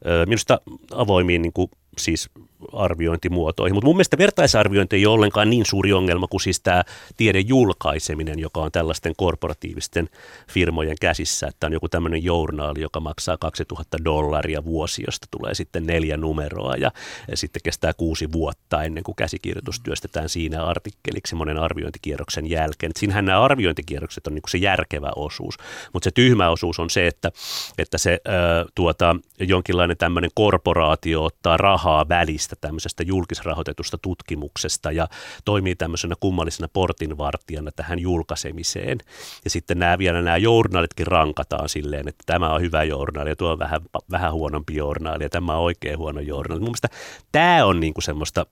[0.05, 0.61] öö, minusta
[0.91, 2.29] avoimiin niin kuin, siis
[2.73, 3.75] arviointimuotoihin.
[3.75, 6.83] Mutta mun mielestä vertaisarviointi ei ole ollenkaan niin suuri ongelma kuin siis tämä
[7.17, 10.09] tieden julkaiseminen, joka on tällaisten korporatiivisten
[10.51, 11.47] firmojen käsissä.
[11.47, 16.75] Että on joku tämmöinen journaali, joka maksaa 2000 dollaria vuosi, josta tulee sitten neljä numeroa
[16.75, 16.91] ja,
[17.33, 22.89] sitten kestää kuusi vuotta ennen kuin käsikirjoitus työstetään siinä artikkeliksi monen arviointikierroksen jälkeen.
[22.89, 25.57] Et siinähän nämä arviointikierrokset on niin se järkevä osuus,
[25.93, 27.31] mutta se tyhmä osuus on se, että,
[27.77, 35.07] että se äh, tuota, jonkinlainen tämmöinen korporaatio ottaa rahaa välistä tämmöisestä julkisrahoitetusta tutkimuksesta ja
[35.45, 38.97] toimii tämmöisenä kummallisena portinvartijana tähän julkaisemiseen.
[39.43, 43.51] Ja sitten nämä, vielä nämä journalitkin rankataan silleen, että tämä on hyvä journaali ja tuo
[43.51, 43.81] on vähän,
[44.11, 46.59] vähän huonompi journaali ja tämä on oikein huono journaali.
[46.59, 46.89] Mun mielestä
[47.31, 48.45] tämä on niinku semmoista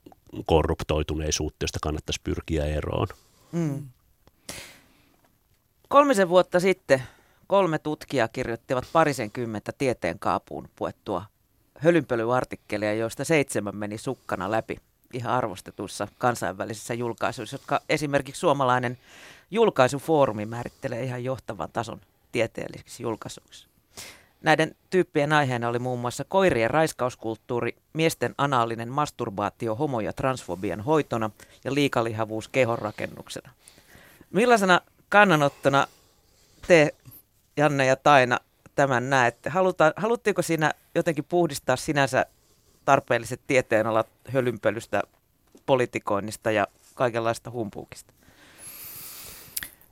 [0.46, 3.08] korruptoituneisuutta, josta kannattaisi pyrkiä eroon.
[3.52, 3.84] Mm.
[5.88, 7.04] Kolmisen vuotta sitten
[7.48, 11.26] kolme tutkijaa kirjoittivat parisenkymmentä tieteen kaapuun puettua
[11.84, 14.78] hölynpölyartikkelia, joista seitsemän meni sukkana läpi
[15.14, 18.98] ihan arvostetuissa kansainvälisissä julkaisuissa, jotka esimerkiksi suomalainen
[19.52, 23.68] julkaisufoorumi määrittelee ihan johtavan tason tieteellisiksi julkaisuiksi.
[24.42, 31.30] Näiden tyyppien aiheena oli muun muassa koirien raiskauskulttuuri, miesten anaalinen masturbaatio homo- ja transfobian hoitona
[31.64, 33.52] ja liikalihavuus kehonrakennuksena.
[34.32, 35.88] Millaisena kannanottona
[36.68, 36.96] te,
[37.58, 38.40] Janne ja Taina,
[38.76, 39.50] tämän näette?
[39.50, 42.26] Haluta, haluttiinko siinä jotenkin puhdistaa sinänsä
[42.86, 45.02] tarpeelliset tieteenalat hölynpölystä,
[45.66, 48.14] politikoinnista ja kaikenlaista humpuukista?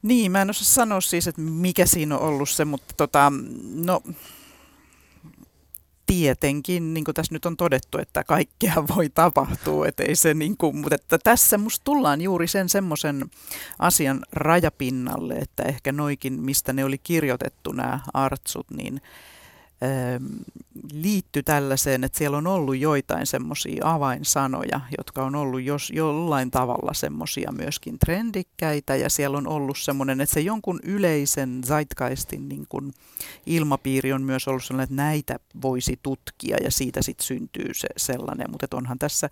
[0.02, 3.32] Niin, mä en osaa sanoa siis, että mikä siinä on ollut se, mutta tota,
[3.74, 4.02] no,
[6.06, 10.58] tietenkin, niin kuin tässä nyt on todettu, että kaikkea voi tapahtua, että ei se niin
[10.58, 13.32] kuin, mutta että tässä musta tullaan juuri sen semmoisen
[13.80, 19.02] asian rajapinnalle, että ehkä noikin, mistä ne oli kirjoitettu nämä artsut, niin
[20.94, 26.94] liittyy tällaiseen, että siellä on ollut joitain semmoisia avainsanoja, jotka on ollut jos, jollain tavalla
[26.94, 28.96] semmoisia myöskin trendikkäitä.
[28.96, 32.94] Ja siellä on ollut semmoinen, että se jonkun yleisen zeitgeistin niin kuin
[33.46, 38.52] ilmapiiri on myös ollut sellainen, että näitä voisi tutkia ja siitä sitten syntyy se sellainen,
[38.52, 39.30] mutta onhan tässä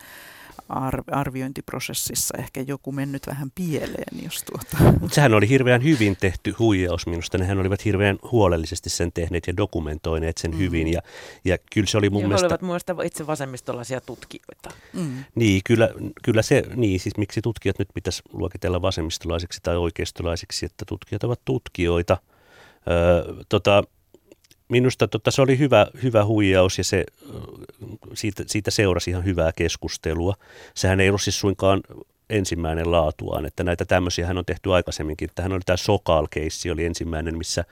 [1.12, 4.24] arviointiprosessissa ehkä joku mennyt vähän pieleen.
[4.24, 4.94] Jos tuota.
[5.12, 7.38] Sehän oli hirveän hyvin tehty huijaus minusta.
[7.38, 10.58] Nehän olivat hirveän huolellisesti sen tehneet ja dokumentoineet sen mm.
[10.58, 10.88] hyvin.
[10.88, 11.02] Ja,
[11.46, 12.46] ja kyllä se oli mun ja mielestä...
[12.48, 14.70] olivat muista itse vasemmistolaisia tutkijoita.
[14.94, 15.24] Mm.
[15.36, 15.90] Niin, kyllä,
[16.24, 21.42] kyllä se, niin siis miksi tutkijat nyt pitäisi luokitella vasemmistolaisiksi tai oikeistolaisiksi, että tutkijat ovat
[21.46, 22.18] tutkijoita.
[22.90, 23.84] Öö, tota,
[24.70, 27.06] minusta tota, se oli hyvä, hyvä huijaus ja se,
[28.14, 30.34] siitä, siitä seurasi ihan hyvää keskustelua.
[30.76, 31.82] Sehän ei ollut siis suinkaan
[32.30, 35.30] ensimmäinen laatuaan, että näitä tämmöisiä hän on tehty aikaisemminkin.
[35.36, 37.66] Tähän oli tämä Sokal-keissi, oli ensimmäinen, missä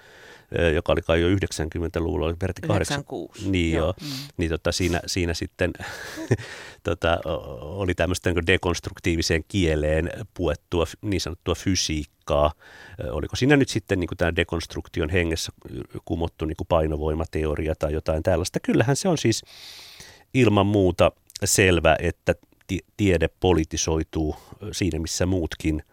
[0.76, 3.50] joka oli kai jo 90-luvulla, oli peräti 96.
[3.50, 4.08] Niin joo, mm.
[4.38, 5.74] niin tota, siinä, siinä sitten
[6.84, 7.20] tota,
[7.62, 12.52] oli tämmöistä niin dekonstruktiiviseen kieleen puettua niin sanottua fysiikkaa.
[13.12, 15.52] Oliko siinä nyt sitten niin tämän dekonstruktion hengessä
[16.06, 18.60] kumottu niin painovoimateoria tai jotain tällaista?
[18.60, 19.44] Kyllähän se on siis
[20.34, 21.12] ilman muuta
[21.44, 22.36] selvä, että
[22.98, 24.36] tiede politisoituu
[24.72, 25.84] siinä, missä muutkin–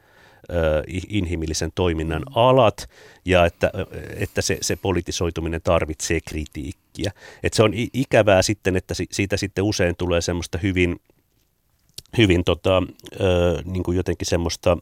[1.08, 2.88] inhimillisen toiminnan alat
[3.24, 3.70] ja että,
[4.16, 7.12] että se, se politisoituminen tarvitsee kritiikkiä.
[7.42, 11.00] Että se on ikävää sitten, että siitä sitten usein tulee semmoista hyvin,
[12.18, 12.82] hyvin tota,
[13.64, 14.78] niin kuin jotenkin semmoista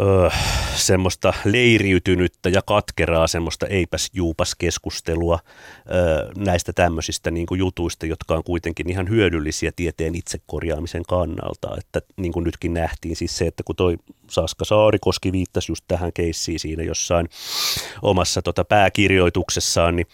[0.00, 0.30] öö,
[0.74, 5.38] semmoista leiriytynyttä ja katkeraa semmoista eipäs juupas keskustelua
[5.90, 11.76] öö, näistä tämmöisistä niin kuin jutuista, jotka on kuitenkin ihan hyödyllisiä tieteen itsekorjaamisen kannalta.
[11.78, 13.96] Että niin kuin nytkin nähtiin siis se, että kun toi
[14.30, 17.28] Saska Saarikoski viittasi just tähän keissiin siinä jossain
[18.02, 20.06] omassa tota pääkirjoituksessaan, niin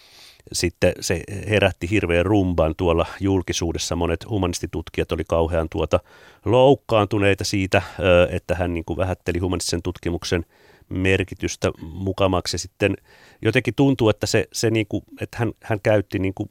[0.51, 3.95] sitten se herätti hirveän rumban tuolla julkisuudessa.
[3.95, 5.99] Monet humanistitutkijat oli kauhean tuota
[6.45, 7.81] loukkaantuneita siitä,
[8.29, 10.45] että hän niin kuin vähätteli humanistisen tutkimuksen
[10.89, 12.57] merkitystä mukamaksi.
[12.57, 12.97] Sitten
[13.41, 16.49] jotenkin tuntuu, että, se, se niin kuin, että hän, hän käytti niin kuin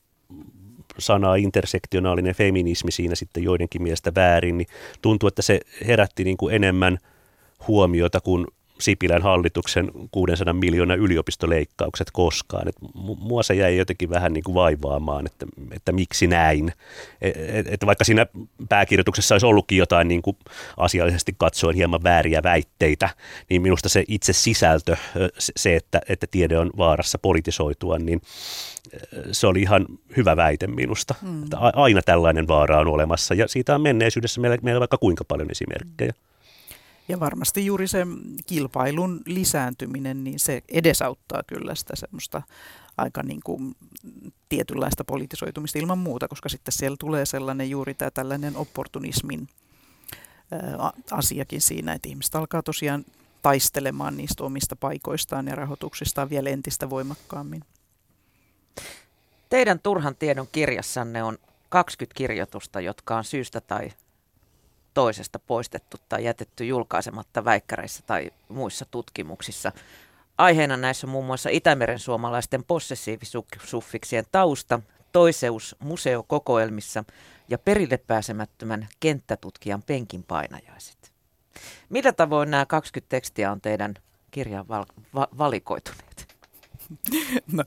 [0.98, 4.68] sanaa intersektionaalinen feminismi siinä sitten joidenkin mielestä väärin, niin
[5.02, 6.98] tuntuu, että se herätti niin kuin enemmän
[7.68, 8.46] huomiota kuin
[8.80, 12.68] Sipilän hallituksen 600 miljoonaa yliopistoleikkaukset koskaan.
[12.68, 12.76] Et
[13.18, 16.72] mua se jäi jotenkin vähän niin kuin vaivaamaan, että, että miksi näin.
[17.22, 18.26] Et, et, vaikka siinä
[18.68, 20.36] pääkirjoituksessa olisi ollutkin jotain niin kuin
[20.76, 23.08] asiallisesti katsoen hieman vääriä väitteitä,
[23.50, 24.96] niin minusta se itse sisältö,
[25.38, 28.20] se, että, että tiede on vaarassa politisoitua, niin
[29.32, 31.14] se oli ihan hyvä väite minusta.
[31.20, 31.42] Hmm.
[31.42, 35.50] Että aina tällainen vaara on olemassa ja siitä on menneisyydessä meillä, meillä vaikka kuinka paljon
[35.50, 36.12] esimerkkejä.
[37.08, 38.06] Ja varmasti juuri se
[38.46, 42.42] kilpailun lisääntyminen, niin se edesauttaa kyllä sitä semmoista
[42.96, 43.76] aika niin kuin
[44.48, 49.48] tietynlaista politisoitumista ilman muuta, koska sitten siellä tulee sellainen juuri tämä tällainen opportunismin
[51.10, 53.04] asiakin siinä, että ihmiset alkaa tosiaan
[53.42, 57.62] taistelemaan niistä omista paikoistaan ja rahoituksistaan vielä entistä voimakkaammin.
[59.48, 61.38] Teidän turhan tiedon kirjassanne on
[61.68, 63.92] 20 kirjoitusta, jotka on syystä tai
[64.94, 69.72] toisesta poistettu tai jätetty julkaisematta väikkäreissä tai muissa tutkimuksissa.
[70.38, 74.80] Aiheena näissä on muun muassa Itämeren suomalaisten possessiivisuffiksien tausta,
[75.12, 77.04] toiseus museokokoelmissa
[77.48, 81.12] ja perille pääsemättömän kenttätutkijan penkin painajaiset.
[81.88, 83.94] Millä tavoin nämä 20 tekstiä on teidän
[84.30, 84.84] kirjaan val-
[85.14, 86.34] va- valikoituneet?
[87.52, 87.64] No,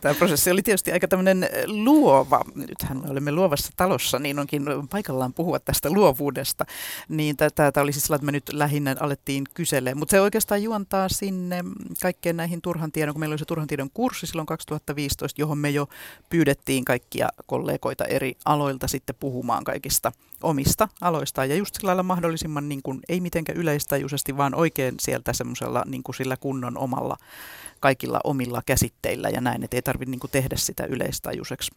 [0.00, 2.40] tämä prosessi oli tietysti aika tämmöinen luova.
[2.54, 6.64] Nythän me olemme luovassa talossa, niin onkin paikallaan puhua tästä luovuudesta.
[7.08, 9.98] Niin tämä oli siis että me nyt lähinnä alettiin kyselemään.
[9.98, 11.64] Mutta se oikeastaan juontaa sinne
[12.02, 15.70] kaikkeen näihin turhan tiedon, kun meillä oli se turhan tiedon kurssi silloin 2015, johon me
[15.70, 15.88] jo
[16.30, 20.12] pyydettiin kaikkia kollegoita eri aloilta sitten puhumaan kaikista
[20.42, 21.50] omista aloistaan.
[21.50, 26.02] Ja just sillä lailla mahdollisimman, niin kuin, ei mitenkään yleistajuisesti, vaan oikein sieltä semmoisella niin
[26.16, 27.16] sillä kunnon omalla
[27.80, 31.72] kaikilla omilla käsitteillä ja näin, että ei tarvitse niin tehdä sitä yleistajuiseksi.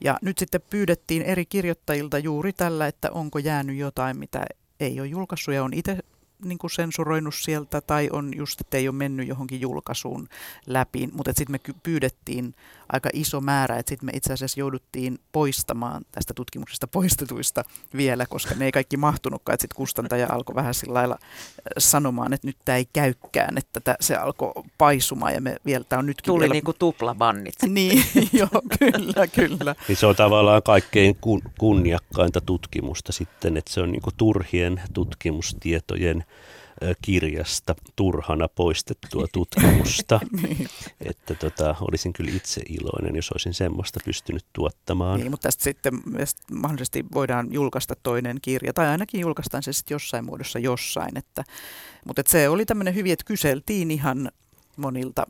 [0.00, 4.44] Ja nyt sitten pyydettiin eri kirjoittajilta juuri tällä, että onko jäänyt jotain, mitä
[4.80, 5.98] ei ole julkaissut ja on itse
[6.44, 10.28] niin kuin sensuroinut sieltä tai on just, että ei ole mennyt johonkin julkaisuun
[10.66, 11.08] läpi.
[11.12, 12.54] Mutta sitten me pyydettiin
[12.92, 17.64] aika iso määrä, että sitten me itse asiassa jouduttiin poistamaan tästä tutkimuksesta poistetuista
[17.96, 19.58] vielä, koska ne ei kaikki mahtunutkaan.
[19.60, 21.28] Sitten kustantaja alkoi vähän sillä lailla äh,
[21.78, 26.00] sanomaan, että nyt tämä ei käykään, että tää, se alkoi paisumaan ja me vielä, tämä
[26.00, 26.52] on nytkin Tuli vielä...
[26.54, 27.54] niin kuin tuplabannit.
[27.66, 29.74] niin, joo, kyllä, kyllä.
[29.88, 34.82] Niin se on tavallaan kaikkein kun, kunniakkainta tutkimusta sitten, että se on niin kuin turhien
[34.92, 36.24] tutkimustietojen
[37.02, 40.20] kirjasta turhana poistettua tutkimusta.
[40.42, 40.68] niin.
[41.00, 45.20] Että tota, olisin kyllä itse iloinen, jos olisin semmoista pystynyt tuottamaan.
[45.20, 45.92] Niin, mutta tästä sitten
[46.52, 51.18] mahdollisesti voidaan julkaista toinen kirja, tai ainakin julkaistaan se sitten jossain muodossa jossain.
[51.18, 51.44] Että,
[52.06, 54.30] mutta että se oli tämmöinen hyvin, että kyseltiin ihan
[54.76, 55.26] monilta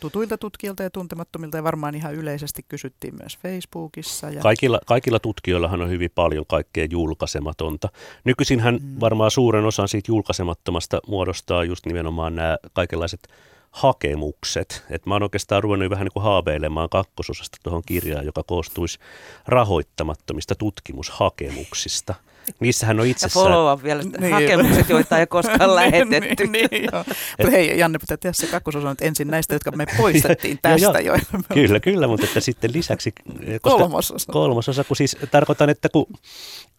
[0.00, 4.30] tutuilta tutkijoilta ja tuntemattomilta ja varmaan ihan yleisesti kysyttiin myös Facebookissa.
[4.30, 4.40] Ja...
[4.40, 7.88] Kaikilla, kaikilla tutkijoillahan on hyvin paljon kaikkea julkaisematonta.
[8.24, 9.00] Nykyisinhän mm.
[9.00, 13.28] varmaan suuren osan siitä julkaisemattomasta muodostaa just nimenomaan nämä kaikenlaiset
[13.70, 14.84] hakemukset.
[14.90, 18.98] Et mä oon oikeastaan ruvennut vähän niin kuin haaveilemaan kakkososasta tuohon kirjaan, joka koostuisi
[19.46, 22.14] rahoittamattomista tutkimushakemuksista–
[22.60, 23.44] Niissähän on itsessään...
[23.44, 24.32] Ja follow vielä niin.
[24.32, 26.46] hakemukset, joita ei koskaan niin, lähetetty.
[26.46, 26.90] niin, niin,
[27.38, 31.14] Mutta hei, Janne, pitää tehdä se kakkososa nyt ensin näistä, jotka me poistettiin tästä jo.
[31.54, 33.12] kyllä, kyllä, mutta että sitten lisäksi...
[33.62, 34.32] Koska kolmososa.
[34.32, 36.06] Kolmososa, kun siis tarkoitan, että kun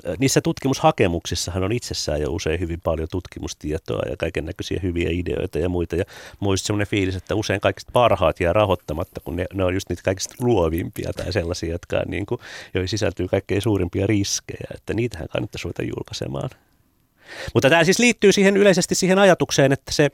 [0.07, 5.59] äh, niissä tutkimushakemuksissahan on itsessään jo usein hyvin paljon tutkimustietoa ja kaiken näköisiä hyviä ideoita
[5.59, 5.95] ja muita.
[5.95, 6.05] Ja
[6.39, 10.03] muista semmoinen fiilis, että usein kaikista parhaat jää rahoittamatta, kun ne, ne on just niitä
[10.03, 12.41] kaikista luovimpia tai sellaisia, jotka on niin kuin,
[12.73, 14.67] joihin sisältyy kaikkein suurimpia riskejä.
[14.75, 16.49] Että niitähän kannattaa ruveta julkaisemaan.
[17.53, 20.09] Mutta tämä siis liittyy siihen yleisesti siihen ajatukseen, että se,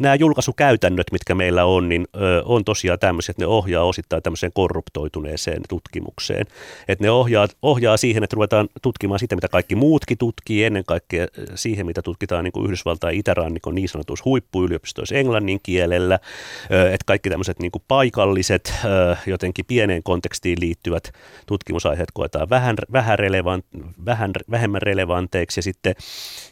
[0.00, 4.52] nämä julkaisukäytännöt, mitkä meillä on, niin ö, on tosiaan tämmöisiä, että ne ohjaa osittain tämmöiseen
[4.54, 6.46] korruptoituneeseen tutkimukseen.
[6.88, 11.26] Että ne ohjaa, ohjaa siihen, että ruvetaan tutkimaan sitä, mitä kaikki muutkin tutkii, ennen kaikkea
[11.54, 16.18] siihen, mitä tutkitaan niin kuin Yhdysvaltain itärannikon niin sanotuissa huippuyliopistoissa englannin kielellä.
[16.92, 21.12] Että kaikki tämmöiset niin kuin paikalliset, ö, jotenkin pieneen kontekstiin liittyvät
[21.46, 23.64] tutkimusaiheet koetaan vähän, vähän, relevant,
[24.04, 25.94] vähän vähemmän relevanteiksi ja sitten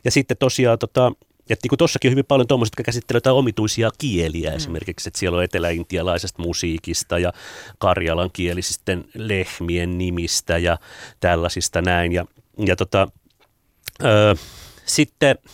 [0.04, 1.12] ja sitten tosiaan tota,
[1.50, 4.56] että niin tuossakin on hyvin paljon tuommoiset, jotka käsittelevät omituisia kieliä mm.
[4.56, 7.32] esimerkiksi, että siellä on eteläintialaisesta musiikista ja
[7.78, 10.78] karjalan kielisistä lehmien nimistä ja
[11.20, 12.12] tällaisista näin.
[12.12, 12.24] Ja,
[12.66, 13.08] ja tota,
[14.04, 14.36] ö,
[14.86, 15.38] sitten–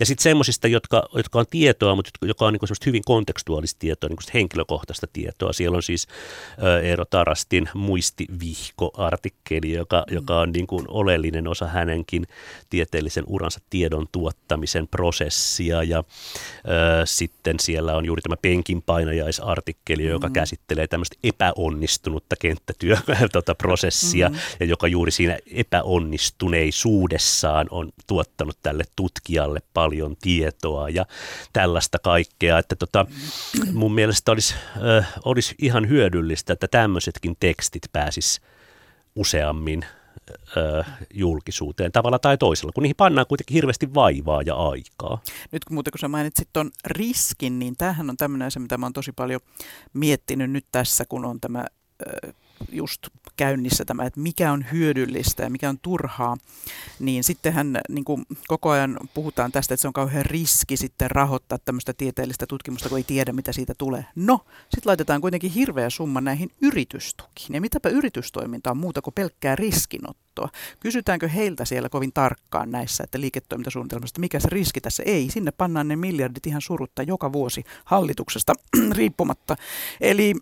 [0.00, 4.18] ja sitten semmoisista, jotka, jotka on tietoa, mutta joka on niin hyvin kontekstuaalista tietoa, niin
[4.34, 5.52] henkilökohtaista tietoa.
[5.52, 6.08] Siellä on siis
[6.82, 10.14] Eero Tarastin muistivihko-artikkeli, joka, mm.
[10.14, 12.26] joka on niin kuin oleellinen osa hänenkin
[12.70, 15.82] tieteellisen uransa tiedon tuottamisen prosessia.
[15.82, 16.02] Ja ö,
[17.04, 20.32] sitten siellä on juuri tämä penkin painajaisartikkeli, joka mm.
[20.32, 24.46] käsittelee tämmöistä epäonnistunutta kenttätyöprosessia, tota, mm.
[24.60, 29.81] ja joka juuri siinä epäonnistuneisuudessaan on tuottanut tälle tutkijalle paljon
[30.20, 31.06] tietoa ja
[31.52, 33.06] tällaista kaikkea, että tota,
[33.72, 34.54] mun mielestä olisi,
[34.98, 38.40] äh, olisi ihan hyödyllistä, että tämmöisetkin tekstit pääsis
[39.14, 39.84] useammin
[40.56, 45.22] äh, julkisuuteen tavalla tai toisella, kun niihin pannaan kuitenkin hirveästi vaivaa ja aikaa.
[45.52, 48.86] Nyt kun muuten kun sä mainitsit tuon riskin, niin tämähän on tämmöinen asia, mitä mä
[48.86, 49.40] oon tosi paljon
[49.92, 52.34] miettinyt nyt tässä, kun on tämä äh,
[52.72, 53.08] just
[53.42, 56.36] käynnissä tämä, että mikä on hyödyllistä ja mikä on turhaa,
[57.00, 61.58] niin sittenhän niin kuin koko ajan puhutaan tästä, että se on kauhean riski sitten rahoittaa
[61.58, 64.04] tämmöistä tieteellistä tutkimusta, kun ei tiedä, mitä siitä tulee.
[64.14, 67.54] No, sitten laitetaan kuitenkin hirveä summa näihin yritystukiin.
[67.54, 70.48] Ja mitäpä yritystoiminta on muuta kuin pelkkää riskinottoa?
[70.80, 75.30] Kysytäänkö heiltä siellä kovin tarkkaan näissä, että liiketoimintasuunnitelmasta, mikä se riski tässä ei?
[75.30, 78.52] Sinne pannaan ne miljardit ihan surutta joka vuosi hallituksesta
[78.98, 79.56] riippumatta.
[80.00, 80.34] Eli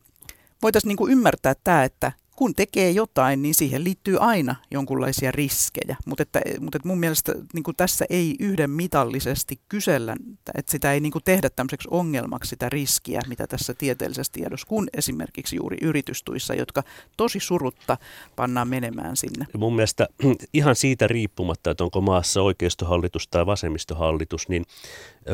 [0.62, 5.97] voitaisiin niin ymmärtää tämä, että kun tekee jotain, niin siihen liittyy aina jonkunlaisia riskejä.
[6.07, 10.16] Mutta, että, mutta että mun mielestä niin kuin tässä ei yhden mitallisesti kysellä,
[10.55, 14.88] että sitä ei niin kuin tehdä tämmöiseksi ongelmaksi sitä riskiä, mitä tässä tieteellisessä tiedossa, kun
[14.97, 16.82] esimerkiksi juuri yritystuissa, jotka
[17.16, 17.97] tosi surutta
[18.36, 19.47] pannaan menemään sinne.
[19.57, 20.09] Mun mielestä
[20.55, 24.64] ihan siitä riippumatta, että onko maassa oikeistohallitus tai vasemmistohallitus, niin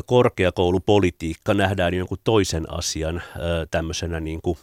[0.07, 3.23] korkeakoulupolitiikka nähdään jonkun toisen asian
[3.71, 4.59] tämmöisenä niin kuin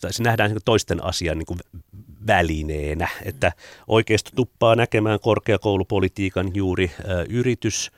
[0.00, 1.80] tai se nähdään niin toisten asian niin
[2.26, 3.52] välineenä, että
[3.88, 6.90] oikeisto tuppaa näkemään korkeakoulupolitiikan juuri
[7.28, 7.90] yritys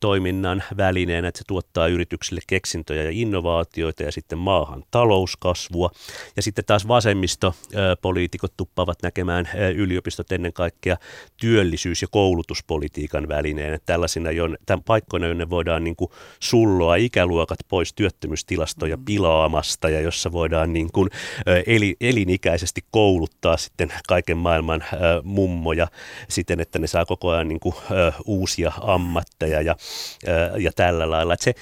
[0.00, 5.90] toiminnan välineenä, että se tuottaa yrityksille keksintöjä ja innovaatioita ja sitten maahan talouskasvua.
[6.36, 10.96] Ja sitten taas vasemmistopoliitikot tuppaavat näkemään yliopistot ennen kaikkea
[11.36, 13.78] työllisyys- ja koulutuspolitiikan välineenä.
[13.86, 14.30] Tällaisina
[14.66, 16.10] tämän paikkoina, jonne voidaan niin kuin
[16.40, 19.04] sulloa ikäluokat pois työttömyystilastoja mm.
[19.04, 21.08] pilaamasta ja jossa voidaan niin kuin
[22.00, 24.84] elinikäisesti kouluttaa sitten kaiken maailman
[25.22, 25.86] mummoja
[26.28, 27.74] siten, että ne saa koko ajan niin kuin
[28.26, 29.76] uusia ammatteja ja,
[30.58, 31.34] ja tällä lailla.
[31.34, 31.54] Että se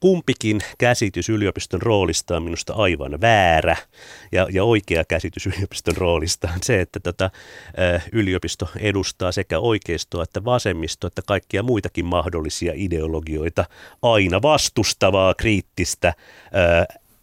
[0.00, 3.76] kumpikin käsitys yliopiston roolista on minusta aivan väärä
[4.32, 7.30] ja, ja oikea käsitys yliopiston roolista on se, että tota,
[8.12, 13.64] yliopisto edustaa sekä oikeistoa että vasemmistoa että kaikkia muitakin mahdollisia ideologioita
[14.02, 16.14] aina vastustavaa, kriittistä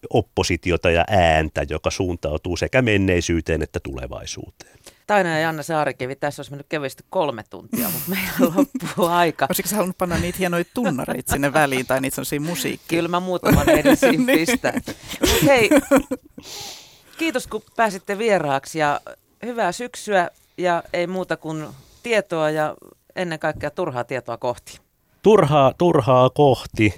[0.10, 4.80] oppositiota ja ääntä, joka suuntautuu sekä menneisyyteen että tulevaisuuteen.
[5.08, 9.46] Taina ja Janna Saarikivi, tässä olisi mennyt kevyesti kolme tuntia, mutta meidän loppuu aika.
[9.50, 12.98] Olisitko sä halunnut panna niitä hienoja tunnareita sinne väliin tai niitä sellaisia musiikkia?
[12.98, 14.26] Kyllä mä muutaman edin niin.
[14.26, 14.82] pistän.
[15.46, 15.70] hei,
[17.18, 19.02] kiitos kun pääsitte vieraaksi ja
[19.46, 21.68] hyvää syksyä ja ei muuta kuin
[22.04, 22.76] tietoa ja
[23.16, 24.80] ennen kaikkea turhaa tietoa kohti.
[25.22, 26.94] Turhaa, turhaa kohti.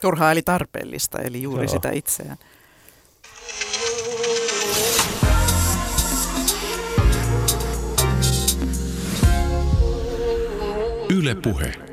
[0.00, 1.72] Turhaa eli tarpeellista, eli juuri Joo.
[1.72, 2.36] sitä itseään.
[11.14, 11.83] Yle Puhe.